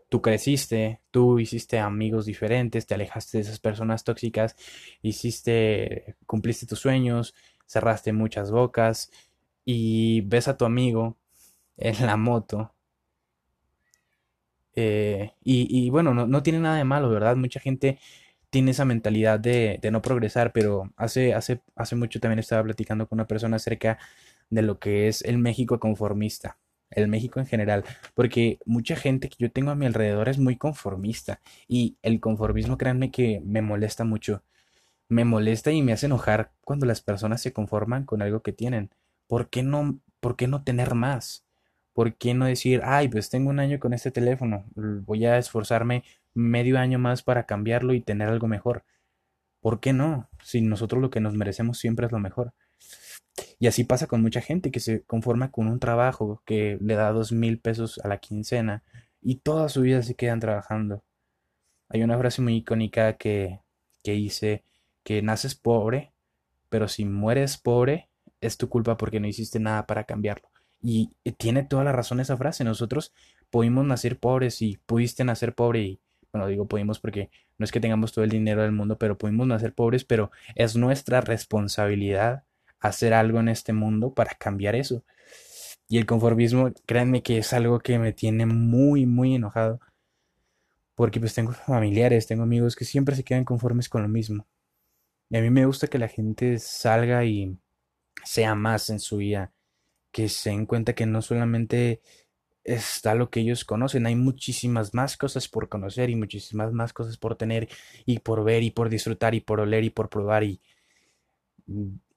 tú 0.09 0.21
creciste, 0.21 1.01
tú 1.11 1.39
hiciste 1.39 1.79
amigos 1.79 2.27
diferentes, 2.27 2.87
te 2.87 2.95
alejaste 2.95 3.39
de 3.39 3.43
esas 3.43 3.59
personas 3.59 4.05
tóxicas, 4.05 4.57
hiciste, 5.03 6.17
cumpliste 6.27 6.67
tus 6.67 6.81
sueños, 6.81 7.35
cerraste 7.67 8.13
muchas 8.13 8.51
bocas 8.51 9.11
y 9.65 10.21
ves 10.23 10.49
a 10.49 10.57
tu 10.57 10.65
amigo 10.65 11.17
en 11.77 12.07
la 12.07 12.17
moto 12.17 12.75
eh, 14.77 15.33
y, 15.43 15.89
bueno, 15.91 16.15
no, 16.15 16.43
tiene 16.43 16.59
nada 16.59 16.77
de 16.77 16.85
malo, 16.85 17.09
¿verdad? 17.09 17.37
Mucha 17.37 17.61
gente 17.61 17.99
tiene 18.55 18.71
esa 18.71 18.85
mentalidad 18.85 19.41
de, 19.41 19.81
no 19.91 20.01
progresar, 20.01 20.53
pero 20.53 20.93
hace, 20.97 21.35
hace, 21.35 21.61
hace 21.75 21.97
mucho 21.97 22.21
también 22.21 22.39
estaba 22.39 22.63
platicando 22.63 23.09
con 23.09 23.17
una 23.17 23.27
persona 23.27 23.57
acerca 23.57 23.99
de 24.49 24.63
lo 24.63 24.79
que 24.79 25.09
es 25.09 25.23
el 25.23 25.39
México 25.39 25.81
conformista. 25.81 26.57
el 26.91 27.09
México 27.09 27.41
en 27.41 27.47
general, 27.47 27.85
porque 28.15 28.61
mucha 28.65 28.95
gente 28.95 29.29
que 29.29 29.35
yo 29.41 29.51
tengo 29.51 29.73
a 29.73 29.75
mi 29.75 29.87
alrededor 29.87 30.29
es 30.29 30.39
muy 30.39 30.55
conformista 30.57 31.41
y 31.67 31.97
el 32.03 32.21
conformismo, 32.21 32.79
créanme 32.79 33.11
que 33.11 33.43
me 33.45 33.61
molesta 33.61 34.05
mucho. 34.05 34.45
Me 35.09 35.25
molesta 35.25 35.73
y 35.73 35.83
me 35.83 35.93
hace 35.93 36.07
enojar 36.07 36.53
cuando 36.61 36.87
las 36.87 37.01
personas 37.01 37.43
se 37.43 37.53
conforman 37.53 38.05
con 38.05 38.23
algo 38.23 38.43
que 38.43 38.53
tienen. 38.53 38.91
¿Por 39.27 39.51
qué 39.51 39.65
no, 39.65 39.99
por 40.21 40.37
qué 40.37 40.47
no 40.47 40.63
tener 40.63 40.95
más? 40.95 41.44
¿Por 41.95 42.17
qué 42.17 42.35
no 42.35 42.47
decir, 42.47 42.83
ay, 42.85 43.09
pues 43.09 43.31
tengo 43.31 43.51
un 43.51 43.61
año 43.61 43.79
con 43.79 43.95
este 43.95 44.11
teléfono, 44.11 44.67
voy 44.75 45.25
a 45.27 45.39
esforzarme 45.39 46.05
medio 46.35 46.79
año 46.79 46.99
más 46.99 47.23
para 47.23 47.47
cambiarlo 47.47 47.95
y 47.95 48.03
tener 48.03 48.29
algo 48.29 48.49
mejor? 48.49 48.85
¿Por 49.61 49.81
qué 49.81 49.95
no? 49.95 50.29
Si 50.43 50.61
nosotros 50.61 51.01
lo 51.01 51.11
que 51.11 51.21
nos 51.21 51.35
merecemos 51.35 51.79
siempre 51.79 52.07
es 52.07 52.13
lo 52.13 52.19
mejor. 52.19 52.53
Y 53.59 53.67
así 53.67 53.85
pasa 53.85 54.07
con 54.07 54.23
mucha 54.23 54.41
gente 54.41 54.71
que 54.71 54.81
se 54.81 55.03
conforma 55.05 55.51
con 55.51 55.69
un 55.69 55.81
trabajo 55.81 56.43
que 56.45 56.79
le 56.81 56.95
da 56.95 57.13
dos 57.13 57.33
mil 57.33 57.59
pesos 57.61 57.99
a 58.05 58.09
la 58.09 58.19
quincena 58.19 58.83
y 59.23 59.37
toda 59.37 59.69
su 59.69 59.83
vida 59.83 60.03
se 60.03 60.15
quedan 60.17 60.41
trabajando. 60.41 61.05
Hay 61.89 62.03
una 62.03 62.19
frase 62.19 62.43
muy 62.43 62.57
icónica 62.57 63.17
que, 63.17 63.61
que 64.03 64.13
dice 64.13 64.65
que 65.05 65.23
naces 65.23 65.55
pobre, 65.55 66.13
pero 66.69 66.89
si 66.89 67.05
mueres 67.05 67.57
pobre 67.57 68.09
es 68.41 68.59
tu 68.59 68.69
culpa 68.69 68.97
porque 68.97 69.21
no 69.21 69.29
hiciste 69.29 69.61
nada 69.61 69.87
para 69.87 70.05
cambiarlo. 70.05 70.49
Y 70.87 71.13
tiene 71.39 71.63
toda 71.63 71.83
la 71.83 71.93
razón 71.93 72.21
esa 72.21 72.37
frase. 72.37 72.63
Nosotros 72.63 73.15
pudimos 73.51 73.87
nacer 73.87 74.19
pobres 74.19 74.61
y 74.61 74.77
pudiste 74.85 75.25
nacer 75.25 75.55
pobre 75.55 75.81
y 75.81 76.01
bueno, 76.31 76.47
digo 76.47 76.67
pudimos 76.67 76.99
porque 76.99 77.31
no 77.59 77.65
es 77.65 77.73
que 77.73 77.81
tengamos 77.81 78.13
todo 78.13 78.25
el 78.25 78.31
dinero 78.31 78.63
del 78.63 78.73
mundo, 78.73 78.99
pero 78.99 79.17
pudimos 79.17 79.47
nacer 79.47 79.73
pobres, 79.73 80.05
pero 80.05 80.31
es 80.57 80.77
nuestra 80.77 81.21
responsabilidad 81.21 82.45
hacer 82.81 83.15
algo 83.15 83.41
en 83.41 83.49
este 83.49 83.73
mundo 83.73 84.13
para 84.13 84.35
cambiar 84.35 84.75
eso. 84.75 85.05
Y 85.89 85.99
el 85.99 86.07
conformismo, 86.07 86.73
créanme 86.87 87.23
que 87.23 87.39
es 87.39 87.53
algo 87.53 87.79
que 87.81 87.99
me 87.99 88.13
tiene 88.13 88.47
muy, 88.47 89.07
muy 89.07 89.35
enojado. 89.37 89.81
Porque 90.95 91.21
pues 91.21 91.35
tengo 91.35 91.53
familiares, 91.53 92.27
tengo 92.27 92.43
amigos 92.43 92.77
que 92.77 92.85
siempre 92.85 93.17
se 93.17 93.25
quedan 93.25 93.45
conformes 93.45 93.89
con 93.89 94.03
lo 94.03 94.09
mismo. 94.09 94.47
Y 95.31 95.37
a 95.37 95.41
mí 95.41 95.51
me 95.51 95.67
gusta 95.67 95.87
que 95.87 95.99
la 95.99 96.09
gente 96.09 96.59
salga 96.59 97.25
y 97.25 97.57
sea 98.25 98.55
más 98.55 98.91
en 98.91 99.01
su 99.01 99.19
vida. 99.19 99.53
Que 100.15 100.29
se 100.31 100.51
den 100.51 100.65
cuenta 100.67 100.95
que 100.95 101.07
no 101.07 101.21
solamente 101.21 102.01
está 102.65 103.15
lo 103.15 103.31
que 103.31 103.41
ellos 103.41 103.65
conocen, 103.67 104.07
hay 104.07 104.17
muchísimas 104.17 104.95
más 104.95 105.17
cosas 105.19 105.49
por 105.49 105.69
conocer 105.69 106.11
y 106.11 106.17
muchísimas 106.17 106.73
más 106.73 106.93
cosas 106.95 107.19
por 107.19 107.37
tener 107.37 107.69
y 108.07 108.21
por 108.21 108.45
ver 108.45 108.63
y 108.63 108.71
por 108.71 108.89
disfrutar 108.91 109.35
y 109.35 109.41
por 109.43 109.61
oler 109.61 109.85
y 109.85 109.91
por 109.91 110.09
probar 110.11 110.45
y 110.45 110.61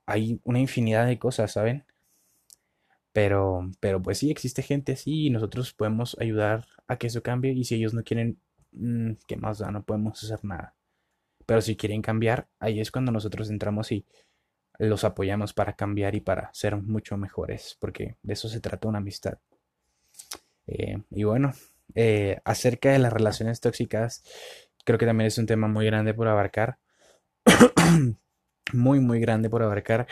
hay 0.08 0.39
una 0.44 0.60
infinidad 0.60 1.06
de 1.06 1.20
cosas, 1.20 1.51
¿saben? 1.51 1.86
Pero, 3.13 3.72
pero 3.80 4.01
pues 4.01 4.20
sí, 4.20 4.30
existe 4.32 4.62
gente 4.62 4.94
así 4.94 5.27
y 5.27 5.30
nosotros 5.30 5.74
podemos 5.74 6.16
ayudar 6.20 6.66
a 6.88 6.98
que 6.98 7.08
eso 7.08 7.24
cambie 7.24 7.54
y 7.54 7.63
si 7.63 7.75
ellos 7.75 7.94
no 7.94 8.04
quieren, 8.04 8.39
mm, 8.74 9.13
¿qué 9.27 9.38
más 9.38 9.60
da? 9.60 9.72
No 9.72 9.84
podemos 9.84 10.24
hacer 10.24 10.44
nada. 10.46 10.75
Pero 11.46 11.62
si 11.62 11.77
quieren 11.77 12.01
cambiar, 12.01 12.50
ahí 12.60 12.80
es 12.82 12.92
cuando 12.92 13.12
nosotros 13.12 13.50
entramos 13.50 13.92
y 13.92 14.06
los 14.79 15.03
apoyamos 15.03 15.53
para 15.53 15.74
cambiar 15.74 16.15
y 16.15 16.22
para 16.22 16.50
ser 16.53 16.75
mucho 16.75 17.17
mejores, 17.17 17.77
porque 17.79 18.17
de 18.22 18.34
eso 18.34 18.50
se 18.50 18.60
trata 18.60 18.88
una 18.88 19.00
amistad. 19.00 19.39
Eh, 20.67 21.01
y 21.12 21.24
bueno, 21.24 21.53
eh, 21.96 22.39
acerca 22.43 22.91
de 22.91 23.00
las 23.00 23.13
relaciones 23.13 23.62
tóxicas, 23.62 24.24
creo 24.86 25.00
que 25.00 25.05
también 25.05 25.27
es 25.27 25.38
un 25.38 25.46
tema 25.46 25.67
muy 25.67 25.86
grande 25.86 26.13
por 26.13 26.27
abarcar. 26.27 26.77
muy, 28.74 29.00
muy 29.00 29.19
grande 29.19 29.50
por 29.50 29.63
abarcar, 29.63 30.07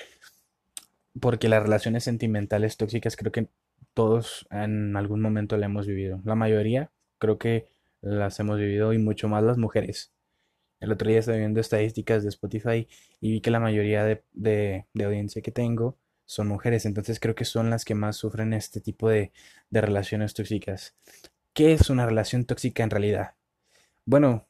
porque 1.19 1.49
las 1.49 1.61
relaciones 1.61 2.03
sentimentales 2.03 2.77
tóxicas 2.77 3.15
creo 3.15 3.31
que 3.31 3.49
todos 3.93 4.47
en 4.51 4.95
algún 4.95 5.21
momento 5.21 5.57
la 5.57 5.67
hemos 5.67 5.87
vivido. 5.87 6.21
La 6.25 6.35
mayoría 6.35 6.91
creo 7.17 7.37
que 7.37 7.67
las 8.01 8.39
hemos 8.39 8.57
vivido 8.57 8.93
y 8.93 8.97
mucho 8.97 9.27
más 9.27 9.43
las 9.43 9.57
mujeres. 9.57 10.14
El 10.85 10.91
otro 10.91 11.09
día 11.09 11.17
estaba 11.17 11.39
viendo 11.39 11.59
estadísticas 11.59 12.21
de 12.21 12.29
Spotify 12.29 12.87
y 13.19 13.31
vi 13.31 13.41
que 13.41 13.49
la 13.49 13.59
mayoría 13.59 14.03
de, 14.03 14.23
de, 14.33 14.85
audiencia 15.03 15.41
que 15.41 15.51
tengo 15.51 15.97
son 16.25 16.47
mujeres, 16.47 16.85
entonces 16.85 17.19
creo 17.19 17.33
que 17.33 17.43
son 17.43 17.71
las 17.71 17.85
que 17.85 17.95
más 17.95 18.17
sufren 18.17 18.53
este 18.53 18.81
tipo 18.81 19.09
de, 19.09 19.31
de 19.71 19.81
relaciones 19.81 20.35
tóxicas. 20.35 20.95
¿Qué 21.53 21.73
es 21.73 21.89
una 21.89 22.05
relación 22.05 22.45
tóxica 22.45 22.83
en 22.83 22.91
realidad? 22.91 23.33
Bueno, 24.05 24.47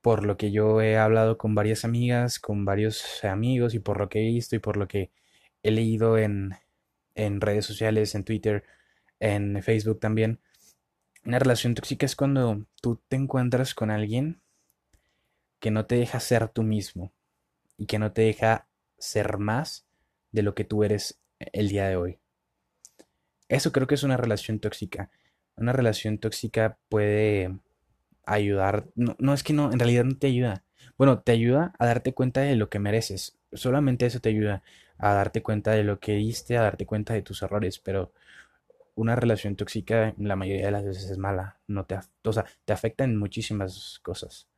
por 0.00 0.24
lo 0.24 0.38
que 0.38 0.50
yo 0.50 0.80
he 0.80 0.96
hablado 0.96 1.36
con 1.36 1.54
varias 1.54 1.84
amigas, 1.84 2.38
con 2.38 2.64
varios 2.64 3.22
amigos 3.22 3.74
y 3.74 3.78
por 3.78 3.98
lo 3.98 4.08
que 4.08 4.20
he 4.20 4.26
visto 4.26 4.56
y 4.56 4.60
por 4.60 4.78
lo 4.78 4.88
que 4.88 5.10
he 5.62 5.72
leído 5.72 6.16
en, 6.16 6.54
en 7.14 7.42
redes 7.42 7.66
sociales, 7.66 8.14
en 8.14 8.24
Twitter, 8.24 8.64
en 9.20 9.62
Facebook 9.62 10.00
también. 10.00 10.40
Una 11.26 11.38
relación 11.38 11.74
tóxica 11.74 12.06
es 12.06 12.16
cuando 12.16 12.64
tú 12.80 12.98
te 13.08 13.16
encuentras 13.16 13.74
con 13.74 13.90
alguien 13.90 14.40
que 15.58 15.70
no 15.70 15.86
te 15.86 15.96
deja 15.96 16.20
ser 16.20 16.48
tú 16.48 16.62
mismo 16.62 17.12
y 17.76 17.86
que 17.86 17.98
no 17.98 18.12
te 18.12 18.22
deja 18.22 18.66
ser 18.98 19.38
más 19.38 19.86
de 20.32 20.42
lo 20.42 20.54
que 20.54 20.64
tú 20.64 20.84
eres 20.84 21.18
el 21.38 21.68
día 21.68 21.88
de 21.88 21.96
hoy. 21.96 22.18
Eso 23.48 23.72
creo 23.72 23.86
que 23.86 23.94
es 23.94 24.02
una 24.02 24.16
relación 24.16 24.58
tóxica. 24.58 25.10
Una 25.56 25.72
relación 25.72 26.18
tóxica 26.18 26.78
puede 26.88 27.58
ayudar. 28.24 28.86
No, 28.94 29.16
no 29.18 29.34
es 29.34 29.42
que 29.42 29.52
no, 29.52 29.72
en 29.72 29.78
realidad 29.78 30.04
no 30.04 30.16
te 30.16 30.26
ayuda. 30.28 30.64
Bueno, 30.98 31.20
te 31.20 31.32
ayuda 31.32 31.74
a 31.78 31.86
darte 31.86 32.12
cuenta 32.12 32.40
de 32.40 32.56
lo 32.56 32.68
que 32.68 32.78
mereces. 32.78 33.38
Solamente 33.52 34.06
eso 34.06 34.20
te 34.20 34.30
ayuda 34.30 34.62
a 34.98 35.12
darte 35.14 35.42
cuenta 35.42 35.72
de 35.72 35.84
lo 35.84 36.00
que 36.00 36.14
diste, 36.14 36.56
a 36.56 36.62
darte 36.62 36.86
cuenta 36.86 37.14
de 37.14 37.22
tus 37.22 37.42
errores, 37.42 37.78
pero 37.78 38.12
una 38.94 39.14
relación 39.14 39.56
tóxica 39.56 40.14
la 40.18 40.36
mayoría 40.36 40.66
de 40.66 40.72
las 40.72 40.84
veces 40.84 41.10
es 41.10 41.18
mala, 41.18 41.58
no 41.68 41.84
te, 41.84 41.98
o 42.24 42.32
sea, 42.32 42.46
te 42.64 42.72
afecta 42.72 43.04
en 43.04 43.16
muchísimas 43.16 44.00
cosas. 44.02 44.48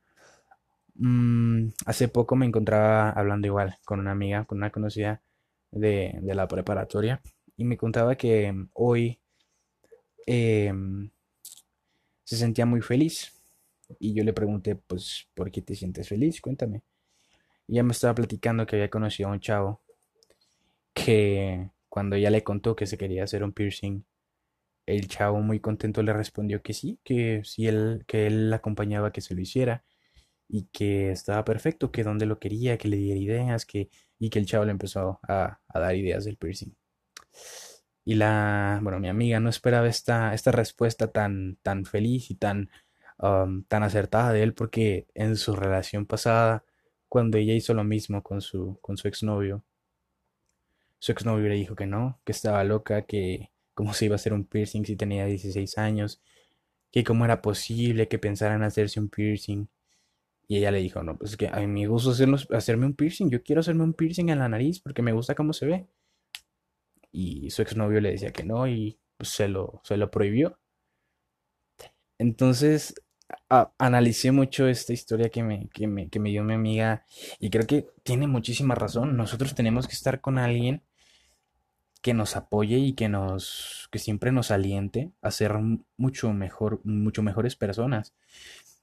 Mm, 0.99 1.69
hace 1.85 2.09
poco 2.09 2.35
me 2.35 2.45
encontraba 2.45 3.11
hablando 3.11 3.47
igual 3.47 3.77
con 3.85 3.99
una 4.01 4.11
amiga, 4.11 4.43
con 4.45 4.57
una 4.57 4.69
conocida 4.69 5.21
de, 5.71 6.19
la 6.23 6.47
preparatoria, 6.47 7.21
y 7.57 7.63
me 7.63 7.77
contaba 7.77 8.15
que 8.15 8.53
hoy 8.73 9.19
em, 10.25 11.09
se 12.23 12.37
sentía 12.37 12.65
muy 12.65 12.81
feliz 12.81 13.33
y 13.99 14.13
yo 14.13 14.23
le 14.23 14.33
pregunté, 14.33 14.75
pues, 14.75 15.27
¿por 15.33 15.51
qué 15.51 15.61
te 15.61 15.75
sientes 15.75 16.09
feliz? 16.09 16.41
Cuéntame. 16.41 16.83
Y 17.67 17.73
ella 17.73 17.83
me 17.83 17.93
estaba 17.93 18.15
platicando 18.15 18.65
que 18.65 18.75
había 18.77 18.89
conocido 18.89 19.29
a 19.29 19.33
un 19.33 19.39
chavo 19.39 19.81
que 20.93 21.71
cuando 21.89 22.15
ella 22.17 22.29
le 22.31 22.43
contó 22.43 22.75
que 22.75 22.87
se 22.87 22.97
quería 22.97 23.23
hacer 23.23 23.43
un 23.43 23.53
piercing, 23.53 24.03
el 24.85 25.07
chavo 25.07 25.41
muy 25.41 25.59
contento 25.61 26.03
le 26.03 26.13
respondió 26.13 26.61
que 26.61 26.73
sí, 26.73 26.99
que 27.03 27.41
sí 27.45 27.67
él, 27.67 28.03
que 28.07 28.27
él 28.27 28.49
la 28.49 28.57
acompañaba 28.57 29.11
que 29.11 29.21
se 29.21 29.35
lo 29.35 29.41
hiciera 29.41 29.83
y 30.49 30.65
que 30.73 31.11
estaba 31.11 31.45
perfecto, 31.45 31.91
que 31.91 32.03
donde 32.03 32.25
lo 32.25 32.39
quería, 32.39 32.77
que 32.77 32.89
le 32.89 32.97
diera 32.97 33.19
ideas, 33.19 33.65
que, 33.65 33.89
y 34.19 34.29
que 34.29 34.39
el 34.39 34.45
chavo 34.47 34.65
le 34.65 34.71
empezó 34.71 35.19
a, 35.27 35.59
a 35.67 35.79
dar 35.79 35.95
ideas 35.95 36.25
del 36.25 36.37
piercing. 36.37 36.75
Y 38.03 38.15
la, 38.15 38.79
bueno, 38.81 38.99
mi 38.99 39.07
amiga 39.07 39.39
no 39.39 39.49
esperaba 39.49 39.87
esta, 39.87 40.33
esta 40.33 40.51
respuesta 40.51 41.11
tan, 41.11 41.57
tan 41.61 41.85
feliz 41.85 42.31
y 42.31 42.35
tan 42.35 42.69
tan 43.67 43.83
acertada 43.83 44.31
de 44.31 44.43
él 44.43 44.53
porque 44.53 45.07
en 45.13 45.35
su 45.35 45.55
relación 45.55 46.05
pasada, 46.05 46.63
cuando 47.09 47.37
ella 47.37 47.53
hizo 47.53 47.73
lo 47.73 47.83
mismo 47.83 48.23
con 48.23 48.41
su, 48.41 48.79
con 48.81 48.97
su 48.97 49.07
exnovio, 49.07 49.63
su 50.99 51.11
exnovio 51.11 51.49
le 51.49 51.55
dijo 51.55 51.75
que 51.75 51.85
no, 51.85 52.19
que 52.25 52.31
estaba 52.31 52.63
loca, 52.63 53.03
que 53.03 53.51
cómo 53.73 53.93
se 53.93 54.05
iba 54.05 54.15
a 54.15 54.17
hacer 54.17 54.33
un 54.33 54.45
piercing 54.45 54.85
si 54.85 54.95
tenía 54.95 55.25
16 55.25 55.77
años, 55.77 56.21
que 56.91 57.03
cómo 57.03 57.25
era 57.25 57.41
posible 57.41 58.07
que 58.07 58.19
pensaran 58.19 58.63
hacerse 58.63 58.99
un 58.99 59.09
piercing. 59.09 59.67
Y 60.49 60.57
ella 60.57 60.71
le 60.71 60.79
dijo, 60.79 61.03
no, 61.03 61.15
pues 61.15 61.31
es 61.31 61.37
que 61.37 61.47
a 61.47 61.57
mí 61.57 61.67
me 61.67 61.85
gusta 61.85 62.09
hacerme 62.57 62.87
un 62.87 62.95
piercing, 62.95 63.29
yo 63.29 63.43
quiero 63.43 63.59
hacerme 63.59 63.83
un 63.83 63.93
piercing 63.93 64.29
en 64.29 64.39
la 64.39 64.49
nariz 64.49 64.79
porque 64.79 65.03
me 65.03 65.13
gusta 65.13 65.35
cómo 65.35 65.53
se 65.53 65.67
ve. 65.67 65.87
Y 67.11 67.51
su 67.51 67.61
exnovio 67.61 68.01
le 68.01 68.11
decía 68.11 68.31
que 68.31 68.43
no 68.43 68.67
y 68.67 68.97
pues, 69.15 69.29
se, 69.29 69.47
lo, 69.47 69.79
se 69.83 69.95
lo 69.95 70.09
prohibió. 70.09 70.57
Entonces, 72.17 72.95
analicé 73.77 74.31
mucho 74.31 74.67
esta 74.67 74.91
historia 74.91 75.29
que 75.29 75.43
me, 75.43 75.69
que 75.69 75.85
me, 75.85 76.09
que 76.09 76.19
me 76.19 76.29
dio 76.31 76.43
mi 76.43 76.55
amiga 76.55 77.05
y 77.39 77.51
creo 77.51 77.67
que 77.67 77.87
tiene 78.01 78.25
muchísima 78.25 78.73
razón. 78.73 79.17
Nosotros 79.17 79.53
tenemos 79.53 79.87
que 79.87 79.93
estar 79.93 80.19
con 80.19 80.39
alguien 80.39 80.81
que 82.01 82.15
nos 82.15 82.35
apoye 82.35 82.77
y 82.79 82.93
que 82.93 83.07
nos 83.07 83.87
que 83.91 83.99
siempre 83.99 84.31
nos 84.31 84.49
aliente 84.49 85.11
a 85.21 85.29
ser 85.29 85.53
mucho 85.97 86.33
mejor 86.33 86.79
mucho 86.85 87.21
mejores 87.21 87.55
personas 87.57 88.15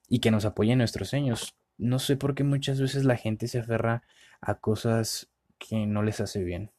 y 0.09 0.21
que 0.21 0.31
nos 0.31 0.45
apoye 0.45 0.73
en 0.73 0.79
nuestros 0.79 1.09
sueños 1.11 1.57
no 1.79 1.99
sé 1.99 2.17
por 2.17 2.35
qué 2.35 2.45
muchas 2.45 2.81
veces 2.81 3.05
la 3.05 3.17
gente 3.17 3.49
se 3.49 3.59
aferra 3.59 4.03
a 4.41 4.55
cosas 4.57 5.29
que 5.59 5.87
no 5.87 6.03
les 6.03 6.21
hace 6.21 6.43
bien 6.43 6.71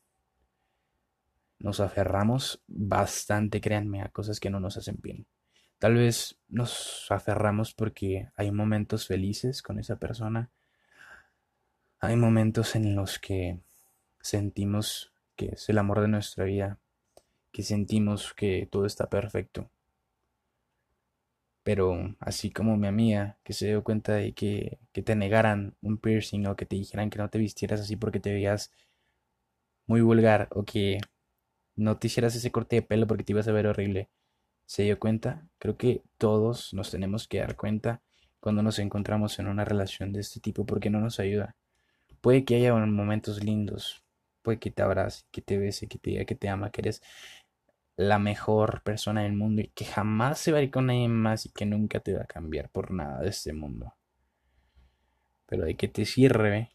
nos 1.60 1.80
aferramos 1.80 2.62
bastante 2.68 3.62
créanme 3.62 4.02
a 4.02 4.10
cosas 4.10 4.40
que 4.40 4.50
no 4.50 4.60
nos 4.60 4.78
hacen 4.78 4.98
bien 5.02 5.26
Tal 5.80 5.94
vez 5.94 6.40
nos 6.50 7.06
aferramos 7.12 7.74
porque 7.74 8.30
hay 8.36 8.52
momentos 8.52 9.06
felices 9.06 9.62
con 9.62 9.78
esa 9.80 9.98
persona. 9.98 10.50
Hay 12.00 12.16
momentos 12.16 12.76
en 12.76 12.96
los 12.96 13.20
que 13.20 13.60
sentimos 14.20 15.13
que 15.36 15.50
es 15.50 15.70
el 15.70 15.78
amor 15.78 16.02
de 16.02 16.08
nuestra 16.08 16.46
vida, 16.46 16.80
que 17.52 17.62
sentimos 17.62 18.34
que 18.34 18.68
todo 18.72 18.88
está 18.88 19.08
perfecto. 19.08 19.70
Pero 21.67 22.15
así 22.21 22.49
como 22.49 22.77
mi 22.77 22.88
amiga, 22.88 23.39
que 23.43 23.51
se 23.51 23.67
dio 23.67 23.84
cuenta 23.84 24.13
de 24.13 24.32
que, 24.32 24.80
que 24.93 25.01
te 25.01 25.17
negaran 25.17 25.75
un 25.82 25.97
piercing 25.97 26.47
o 26.47 26.56
que 26.56 26.65
te 26.65 26.77
dijeran 26.77 27.10
que 27.10 27.17
no 27.19 27.30
te 27.30 27.39
vistieras 27.39 27.82
así 27.82 27.97
porque 27.97 28.21
te 28.21 28.32
veías 28.32 28.71
muy 29.86 29.99
vulgar 29.99 30.47
o 30.51 30.63
que 30.63 31.01
no 31.75 31.97
te 31.97 32.08
hicieras 32.08 32.34
ese 32.38 32.53
corte 32.53 32.77
de 32.77 32.84
pelo 32.84 33.06
porque 33.06 33.25
te 33.25 33.34
ibas 33.34 33.49
a 33.49 33.51
ver 33.51 33.67
horrible, 33.67 34.08
se 34.65 34.84
dio 34.84 34.97
cuenta. 34.97 35.45
Creo 35.60 35.75
que 35.75 36.03
todos 36.17 36.73
nos 36.73 36.89
tenemos 36.89 37.27
que 37.27 37.39
dar 37.39 37.58
cuenta 37.58 38.01
cuando 38.39 38.63
nos 38.63 38.80
encontramos 38.80 39.38
en 39.39 39.47
una 39.47 39.65
relación 39.65 40.13
de 40.13 40.21
este 40.21 40.39
tipo 40.39 40.65
porque 40.65 40.89
no 40.89 41.01
nos 41.01 41.19
ayuda. 41.19 41.58
Puede 42.21 42.45
que 42.45 42.56
haya 42.56 42.73
momentos 42.73 43.43
lindos, 43.43 44.06
puede 44.41 44.58
que 44.58 44.71
te 44.71 44.84
abrace, 44.84 45.25
que 45.32 45.41
te 45.41 45.58
bese, 45.58 45.89
que 45.89 45.97
te 45.97 46.12
diga 46.12 46.23
que 46.23 46.36
te 46.36 46.47
ama, 46.47 46.71
que 46.71 46.80
eres 46.80 47.01
la 47.97 48.19
mejor 48.19 48.83
persona 48.83 49.23
del 49.23 49.33
mundo 49.33 49.62
y 49.62 49.69
que 49.69 49.83
jamás 49.83 50.39
se 50.39 50.51
va 50.51 50.60
a 50.60 50.62
ir 50.62 50.71
con 50.71 50.86
nadie 50.86 51.07
más 51.10 51.45
y 51.47 51.49
que 51.49 51.65
nunca 51.65 51.99
te 51.99 52.13
va 52.13 52.21
a 52.21 52.27
cambiar 52.27 52.69
por 52.69 52.91
nada 52.91 53.21
de 53.21 53.29
este 53.29 53.53
mundo. 53.53 53.95
Pero 55.47 55.65
de 55.65 55.75
que 55.75 55.88
te 55.88 56.05
sirve 56.05 56.71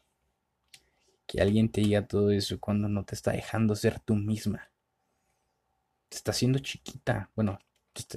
que 1.27 1.41
alguien 1.41 1.71
te 1.71 1.81
diga 1.81 2.07
todo 2.07 2.31
eso 2.33 2.59
cuando 2.59 2.89
no 2.89 3.05
te 3.05 3.15
está 3.15 3.33
dejando 3.33 3.77
ser 3.77 4.01
tú 4.01 4.17
misma. 4.17 4.71
Te 6.09 6.17
está 6.17 6.33
haciendo 6.33 6.59
chiquita. 6.59 7.31
Bueno, 7.37 7.59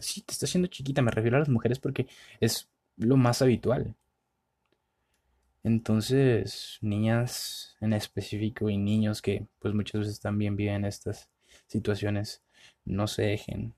sí, 0.01 0.21
te 0.21 0.33
está 0.33 0.47
haciendo 0.47 0.67
chiquita. 0.67 1.01
Me 1.03 1.11
refiero 1.11 1.37
a 1.37 1.39
las 1.39 1.49
mujeres 1.49 1.79
porque 1.79 2.07
es 2.39 2.69
lo 2.97 3.17
más 3.17 3.41
habitual. 3.41 3.95
Entonces, 5.63 6.77
niñas 6.81 7.75
en 7.81 7.93
específico 7.93 8.69
y 8.69 8.77
niños 8.77 9.21
que 9.21 9.47
pues 9.59 9.73
muchas 9.73 10.01
veces 10.01 10.19
también 10.19 10.55
viven 10.55 10.85
estas 10.85 11.29
situaciones, 11.67 12.44
no 12.85 13.07
se 13.07 13.23
dejen. 13.23 13.75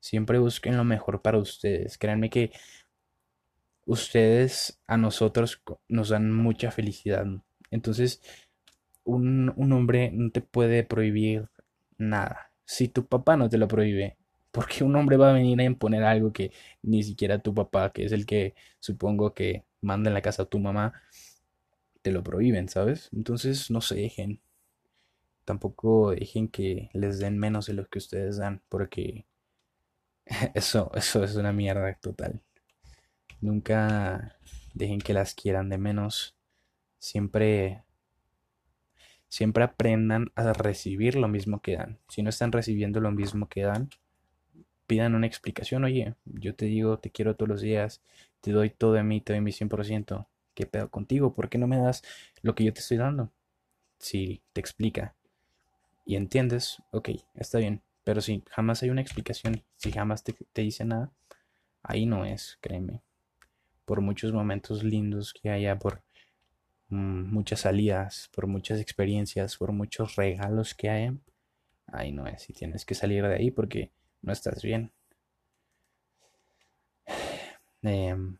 Siempre 0.00 0.38
busquen 0.38 0.76
lo 0.76 0.84
mejor 0.84 1.22
para 1.22 1.38
ustedes. 1.38 1.98
Créanme 1.98 2.30
que 2.30 2.52
ustedes 3.86 4.80
a 4.86 4.96
nosotros 4.96 5.62
nos 5.88 6.10
dan 6.10 6.32
mucha 6.32 6.70
felicidad. 6.70 7.26
Entonces, 7.70 8.22
un, 9.04 9.52
un 9.56 9.72
hombre 9.72 10.10
no 10.12 10.30
te 10.30 10.40
puede 10.40 10.84
prohibir 10.84 11.48
nada. 11.98 12.52
Si 12.64 12.88
tu 12.88 13.06
papá 13.06 13.36
no 13.36 13.48
te 13.48 13.58
lo 13.58 13.68
prohíbe, 13.68 14.16
porque 14.50 14.84
un 14.84 14.94
hombre 14.96 15.16
va 15.16 15.30
a 15.30 15.34
venir 15.34 15.60
a 15.60 15.64
imponer 15.64 16.04
algo 16.04 16.32
que 16.32 16.52
ni 16.82 17.02
siquiera 17.02 17.40
tu 17.40 17.54
papá, 17.54 17.92
que 17.92 18.04
es 18.04 18.12
el 18.12 18.24
que 18.24 18.54
supongo 18.78 19.34
que 19.34 19.64
manda 19.80 20.10
en 20.10 20.14
la 20.14 20.22
casa 20.22 20.44
a 20.44 20.46
tu 20.46 20.58
mamá, 20.58 20.92
te 22.02 22.12
lo 22.12 22.22
prohíben, 22.22 22.68
¿sabes? 22.68 23.10
Entonces 23.12 23.70
no 23.70 23.80
se 23.80 23.96
dejen. 23.96 24.40
Tampoco 25.44 26.12
dejen 26.12 26.48
que 26.48 26.90
les 26.92 27.18
den 27.18 27.38
menos 27.38 27.66
de 27.66 27.74
lo 27.74 27.86
que 27.86 27.98
ustedes 27.98 28.38
dan, 28.38 28.62
porque 28.68 29.26
eso, 30.54 30.90
eso 30.94 31.24
es 31.24 31.36
una 31.36 31.52
mierda 31.52 31.92
total. 32.00 32.40
Nunca 33.40 34.38
dejen 34.74 35.00
que 35.00 35.14
las 35.14 35.34
quieran 35.34 35.68
de 35.68 35.78
menos. 35.78 36.36
Siempre 36.98 37.84
siempre 39.28 39.64
aprendan 39.64 40.30
a 40.36 40.52
recibir 40.52 41.16
lo 41.16 41.26
mismo 41.26 41.60
que 41.60 41.76
dan. 41.76 41.98
Si 42.08 42.22
no 42.22 42.30
están 42.30 42.52
recibiendo 42.52 43.00
lo 43.00 43.10
mismo 43.10 43.48
que 43.48 43.62
dan, 43.62 43.90
pidan 44.86 45.14
una 45.14 45.26
explicación. 45.26 45.84
Oye, 45.84 46.14
yo 46.24 46.54
te 46.54 46.66
digo, 46.66 46.98
te 46.98 47.10
quiero 47.10 47.34
todos 47.34 47.48
los 47.48 47.60
días, 47.60 48.00
te 48.40 48.52
doy 48.52 48.70
todo 48.70 48.92
de 48.92 49.02
mí, 49.02 49.20
te 49.20 49.32
doy 49.32 49.40
mi 49.40 49.50
100%. 49.50 50.28
¿Qué 50.54 50.66
pedo 50.66 50.88
contigo? 50.88 51.34
¿Por 51.34 51.48
qué 51.48 51.58
no 51.58 51.66
me 51.66 51.78
das 51.78 52.02
lo 52.42 52.54
que 52.54 52.64
yo 52.64 52.72
te 52.72 52.80
estoy 52.80 52.98
dando? 52.98 53.32
Si 53.98 54.40
te 54.52 54.60
explica 54.60 55.16
y 56.04 56.16
entiendes, 56.16 56.82
ok, 56.90 57.10
está 57.34 57.58
bien. 57.58 57.82
Pero 58.04 58.20
si 58.20 58.42
jamás 58.50 58.82
hay 58.82 58.90
una 58.90 59.00
explicación, 59.00 59.64
si 59.76 59.90
jamás 59.92 60.22
te, 60.24 60.34
dice 60.54 60.84
nada, 60.84 61.12
ahí 61.82 62.06
no 62.06 62.24
es, 62.24 62.58
créeme. 62.60 63.02
Por 63.84 64.00
muchos 64.00 64.32
momentos 64.32 64.84
lindos 64.84 65.32
que 65.32 65.50
haya, 65.50 65.78
por 65.78 66.02
mm, 66.88 67.32
muchas 67.32 67.60
salidas, 67.60 68.30
por 68.34 68.46
muchas 68.46 68.80
experiencias, 68.80 69.56
por 69.56 69.72
muchos 69.72 70.16
regalos 70.16 70.74
que 70.74 70.90
haya, 70.90 71.14
ahí 71.86 72.12
no 72.12 72.26
es. 72.26 72.48
Y 72.50 72.52
tienes 72.52 72.84
que 72.84 72.94
salir 72.94 73.26
de 73.26 73.34
ahí 73.36 73.50
porque 73.50 73.90
no 74.22 74.32
estás 74.32 74.62
bien. 74.62 74.92
Em, 77.86 78.38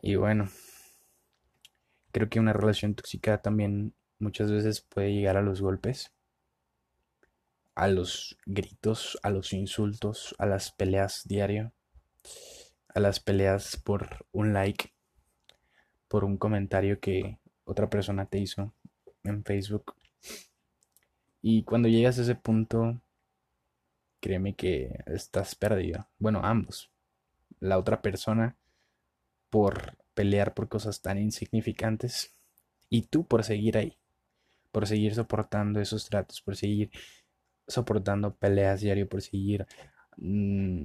y 0.00 0.14
bueno, 0.14 0.48
creo 2.10 2.30
que 2.30 2.40
una 2.40 2.54
relación 2.54 2.94
tóxica 2.94 3.42
también 3.42 3.94
muchas 4.18 4.50
veces 4.50 4.80
puede 4.80 5.12
llegar 5.12 5.36
a 5.36 5.42
los 5.42 5.60
golpes, 5.60 6.13
a 7.74 7.88
los 7.88 8.38
gritos, 8.46 9.18
a 9.22 9.30
los 9.30 9.52
insultos, 9.52 10.34
a 10.38 10.46
las 10.46 10.70
peleas 10.72 11.22
diario, 11.24 11.72
a 12.88 13.00
las 13.00 13.20
peleas 13.20 13.76
por 13.76 14.26
un 14.32 14.52
like, 14.52 14.92
por 16.08 16.24
un 16.24 16.36
comentario 16.36 17.00
que 17.00 17.38
otra 17.64 17.90
persona 17.90 18.26
te 18.26 18.38
hizo 18.38 18.72
en 19.24 19.44
Facebook. 19.44 19.94
Y 21.42 21.64
cuando 21.64 21.88
llegas 21.88 22.18
a 22.18 22.22
ese 22.22 22.36
punto, 22.36 23.00
créeme 24.20 24.54
que 24.54 25.04
estás 25.06 25.54
perdido. 25.54 26.08
Bueno, 26.18 26.40
ambos. 26.44 26.90
La 27.60 27.78
otra 27.78 28.00
persona 28.00 28.56
por 29.50 29.96
pelear 30.14 30.54
por 30.54 30.68
cosas 30.68 31.02
tan 31.02 31.18
insignificantes 31.18 32.32
y 32.88 33.02
tú 33.02 33.26
por 33.26 33.44
seguir 33.44 33.76
ahí, 33.76 33.98
por 34.72 34.86
seguir 34.86 35.14
soportando 35.14 35.80
esos 35.80 36.08
tratos, 36.08 36.40
por 36.40 36.56
seguir 36.56 36.90
soportando 37.66 38.34
peleas 38.34 38.80
diario, 38.80 39.08
por 39.08 39.22
seguir 39.22 39.66
mm, 40.16 40.84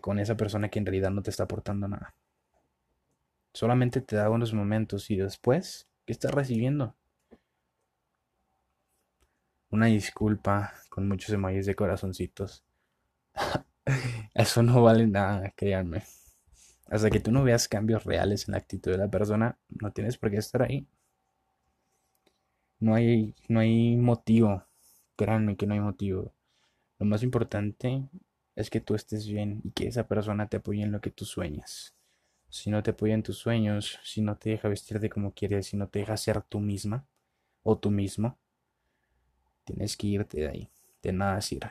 con 0.00 0.18
esa 0.18 0.36
persona 0.36 0.68
que 0.68 0.78
en 0.78 0.86
realidad 0.86 1.10
no 1.10 1.22
te 1.22 1.30
está 1.30 1.44
aportando 1.44 1.88
nada. 1.88 2.14
Solamente 3.52 4.00
te 4.00 4.16
da 4.16 4.30
unos 4.30 4.52
momentos 4.52 5.10
y 5.10 5.16
después, 5.16 5.88
¿qué 6.04 6.12
estás 6.12 6.32
recibiendo? 6.32 6.94
Una 9.70 9.86
disculpa 9.86 10.72
con 10.88 11.08
muchos 11.08 11.30
emojis 11.30 11.66
de 11.66 11.74
corazoncitos. 11.74 12.64
Eso 14.34 14.62
no 14.62 14.82
vale 14.82 15.06
nada, 15.06 15.50
créanme. 15.56 16.04
Hasta 16.90 17.10
que 17.10 17.20
tú 17.20 17.30
no 17.32 17.44
veas 17.44 17.68
cambios 17.68 18.04
reales 18.04 18.48
en 18.48 18.52
la 18.52 18.58
actitud 18.58 18.92
de 18.92 18.98
la 18.98 19.08
persona, 19.08 19.58
no 19.68 19.92
tienes 19.92 20.16
por 20.16 20.30
qué 20.30 20.38
estar 20.38 20.62
ahí. 20.62 20.86
No 22.80 22.94
hay, 22.94 23.34
no 23.48 23.60
hay 23.60 23.96
motivo. 23.96 24.64
Créanme 25.18 25.58
que 25.58 25.66
no 25.66 25.74
hay 25.74 25.80
motivo. 25.80 26.32
Lo 26.98 27.04
más 27.04 27.22
importante 27.22 28.08
es 28.56 28.70
que 28.70 28.80
tú 28.80 28.94
estés 28.94 29.28
bien 29.28 29.60
y 29.64 29.72
que 29.72 29.86
esa 29.86 30.08
persona 30.08 30.48
te 30.48 30.56
apoye 30.56 30.82
en 30.82 30.92
lo 30.92 31.02
que 31.02 31.10
tú 31.10 31.26
sueñas. 31.26 31.94
Si 32.48 32.70
no 32.70 32.82
te 32.82 32.92
apoya 32.92 33.12
en 33.12 33.22
tus 33.22 33.36
sueños, 33.36 33.98
si 34.02 34.22
no 34.22 34.38
te 34.38 34.48
deja 34.48 34.68
vestirte 34.68 35.10
como 35.10 35.34
quieres, 35.34 35.66
si 35.66 35.76
no 35.76 35.88
te 35.88 35.98
deja 35.98 36.16
ser 36.16 36.40
tú 36.40 36.60
misma 36.60 37.04
o 37.62 37.76
tú 37.76 37.90
mismo, 37.90 38.38
Tienes 39.68 39.98
que 39.98 40.06
irte 40.06 40.38
de 40.38 40.48
ahí. 40.48 40.70
De 41.02 41.12
nada 41.12 41.42
sirve. 41.42 41.70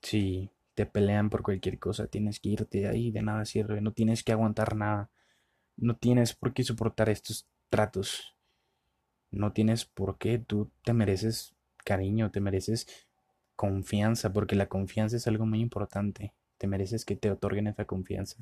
Si 0.00 0.50
te 0.74 0.86
pelean 0.86 1.28
por 1.28 1.42
cualquier 1.42 1.78
cosa, 1.78 2.06
tienes 2.06 2.40
que 2.40 2.48
irte 2.48 2.78
de 2.78 2.88
ahí. 2.88 3.10
De 3.10 3.20
nada 3.20 3.44
sirve. 3.44 3.82
No 3.82 3.92
tienes 3.92 4.24
que 4.24 4.32
aguantar 4.32 4.76
nada. 4.76 5.10
No 5.76 5.94
tienes 5.94 6.32
por 6.34 6.54
qué 6.54 6.64
soportar 6.64 7.10
estos 7.10 7.46
tratos. 7.68 8.34
No 9.30 9.52
tienes 9.52 9.84
por 9.84 10.18
qué. 10.18 10.38
Tú 10.38 10.70
te 10.84 10.92
mereces 10.92 11.54
cariño, 11.84 12.30
te 12.30 12.40
mereces 12.40 12.86
confianza, 13.56 14.32
porque 14.32 14.56
la 14.56 14.68
confianza 14.68 15.16
es 15.16 15.26
algo 15.26 15.46
muy 15.46 15.60
importante. 15.60 16.32
Te 16.58 16.66
mereces 16.66 17.04
que 17.04 17.16
te 17.16 17.30
otorguen 17.30 17.66
esa 17.66 17.84
confianza. 17.84 18.36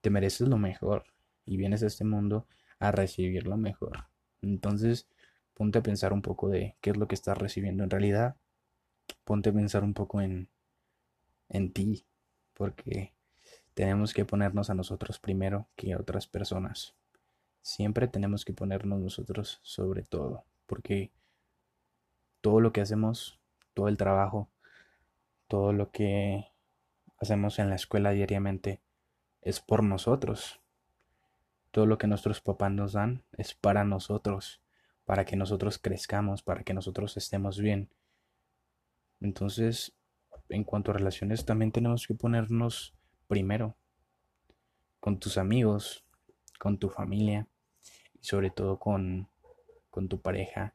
Te 0.00 0.10
mereces 0.10 0.48
lo 0.48 0.58
mejor 0.58 1.04
y 1.46 1.56
vienes 1.56 1.82
a 1.82 1.86
este 1.86 2.04
mundo 2.04 2.46
a 2.78 2.92
recibirlo 2.92 3.56
mejor. 3.56 4.06
Entonces, 4.42 5.08
ponte 5.54 5.78
a 5.78 5.82
pensar 5.82 6.12
un 6.12 6.22
poco 6.22 6.48
de 6.48 6.76
qué 6.80 6.90
es 6.90 6.96
lo 6.96 7.08
que 7.08 7.14
estás 7.14 7.38
recibiendo 7.38 7.84
en 7.84 7.90
realidad. 7.90 8.36
Ponte 9.24 9.50
a 9.50 9.52
pensar 9.52 9.84
un 9.84 9.94
poco 9.94 10.20
en, 10.20 10.48
en 11.48 11.72
ti, 11.72 12.04
porque 12.54 13.14
tenemos 13.74 14.14
que 14.14 14.24
ponernos 14.24 14.70
a 14.70 14.74
nosotros 14.74 15.18
primero 15.18 15.68
que 15.76 15.92
a 15.92 15.98
otras 15.98 16.26
personas. 16.26 16.94
Siempre 17.64 18.08
tenemos 18.08 18.44
que 18.44 18.52
ponernos 18.52 19.00
nosotros 19.00 19.58
sobre 19.62 20.02
todo, 20.02 20.44
porque 20.66 21.10
todo 22.42 22.60
lo 22.60 22.74
que 22.74 22.82
hacemos, 22.82 23.40
todo 23.72 23.88
el 23.88 23.96
trabajo, 23.96 24.50
todo 25.48 25.72
lo 25.72 25.90
que 25.90 26.44
hacemos 27.18 27.58
en 27.58 27.70
la 27.70 27.76
escuela 27.76 28.10
diariamente 28.10 28.82
es 29.40 29.60
por 29.60 29.82
nosotros, 29.82 30.60
todo 31.70 31.86
lo 31.86 31.96
que 31.96 32.06
nuestros 32.06 32.42
papás 32.42 32.70
nos 32.70 32.92
dan 32.92 33.24
es 33.32 33.54
para 33.54 33.82
nosotros, 33.82 34.60
para 35.06 35.24
que 35.24 35.36
nosotros 35.36 35.78
crezcamos, 35.78 36.42
para 36.42 36.64
que 36.64 36.74
nosotros 36.74 37.16
estemos 37.16 37.58
bien. 37.58 37.88
Entonces, 39.22 39.96
en 40.50 40.64
cuanto 40.64 40.90
a 40.90 40.94
relaciones, 40.94 41.46
también 41.46 41.72
tenemos 41.72 42.06
que 42.06 42.12
ponernos 42.12 42.94
primero 43.26 43.74
con 45.00 45.18
tus 45.18 45.38
amigos, 45.38 46.04
con 46.58 46.76
tu 46.76 46.90
familia 46.90 47.48
sobre 48.24 48.50
todo 48.50 48.78
con, 48.78 49.28
con 49.90 50.08
tu 50.08 50.18
pareja 50.18 50.72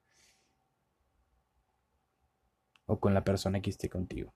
o 2.85 2.99
con 2.99 3.15
la 3.15 3.23
persona 3.23 3.59
que 3.59 3.71
esté 3.71 3.89
contigo. 3.89 4.31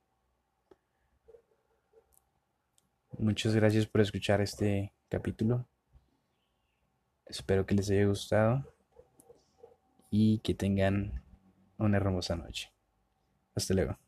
Muchas 3.20 3.54
gracias 3.54 3.86
por 3.86 4.02
escuchar 4.02 4.42
este 4.42 4.94
capítulo. 5.10 5.68
Espero 7.28 7.68
que 7.68 7.76
les 7.76 7.88
haya 7.92 8.08
gustado 8.08 8.66
y 10.10 10.40
que 10.40 10.56
tengan 10.56 11.24
una 11.78 11.98
hermosa 11.98 12.36
noche. 12.36 12.72
Hasta 13.54 13.76
luego. 13.76 14.03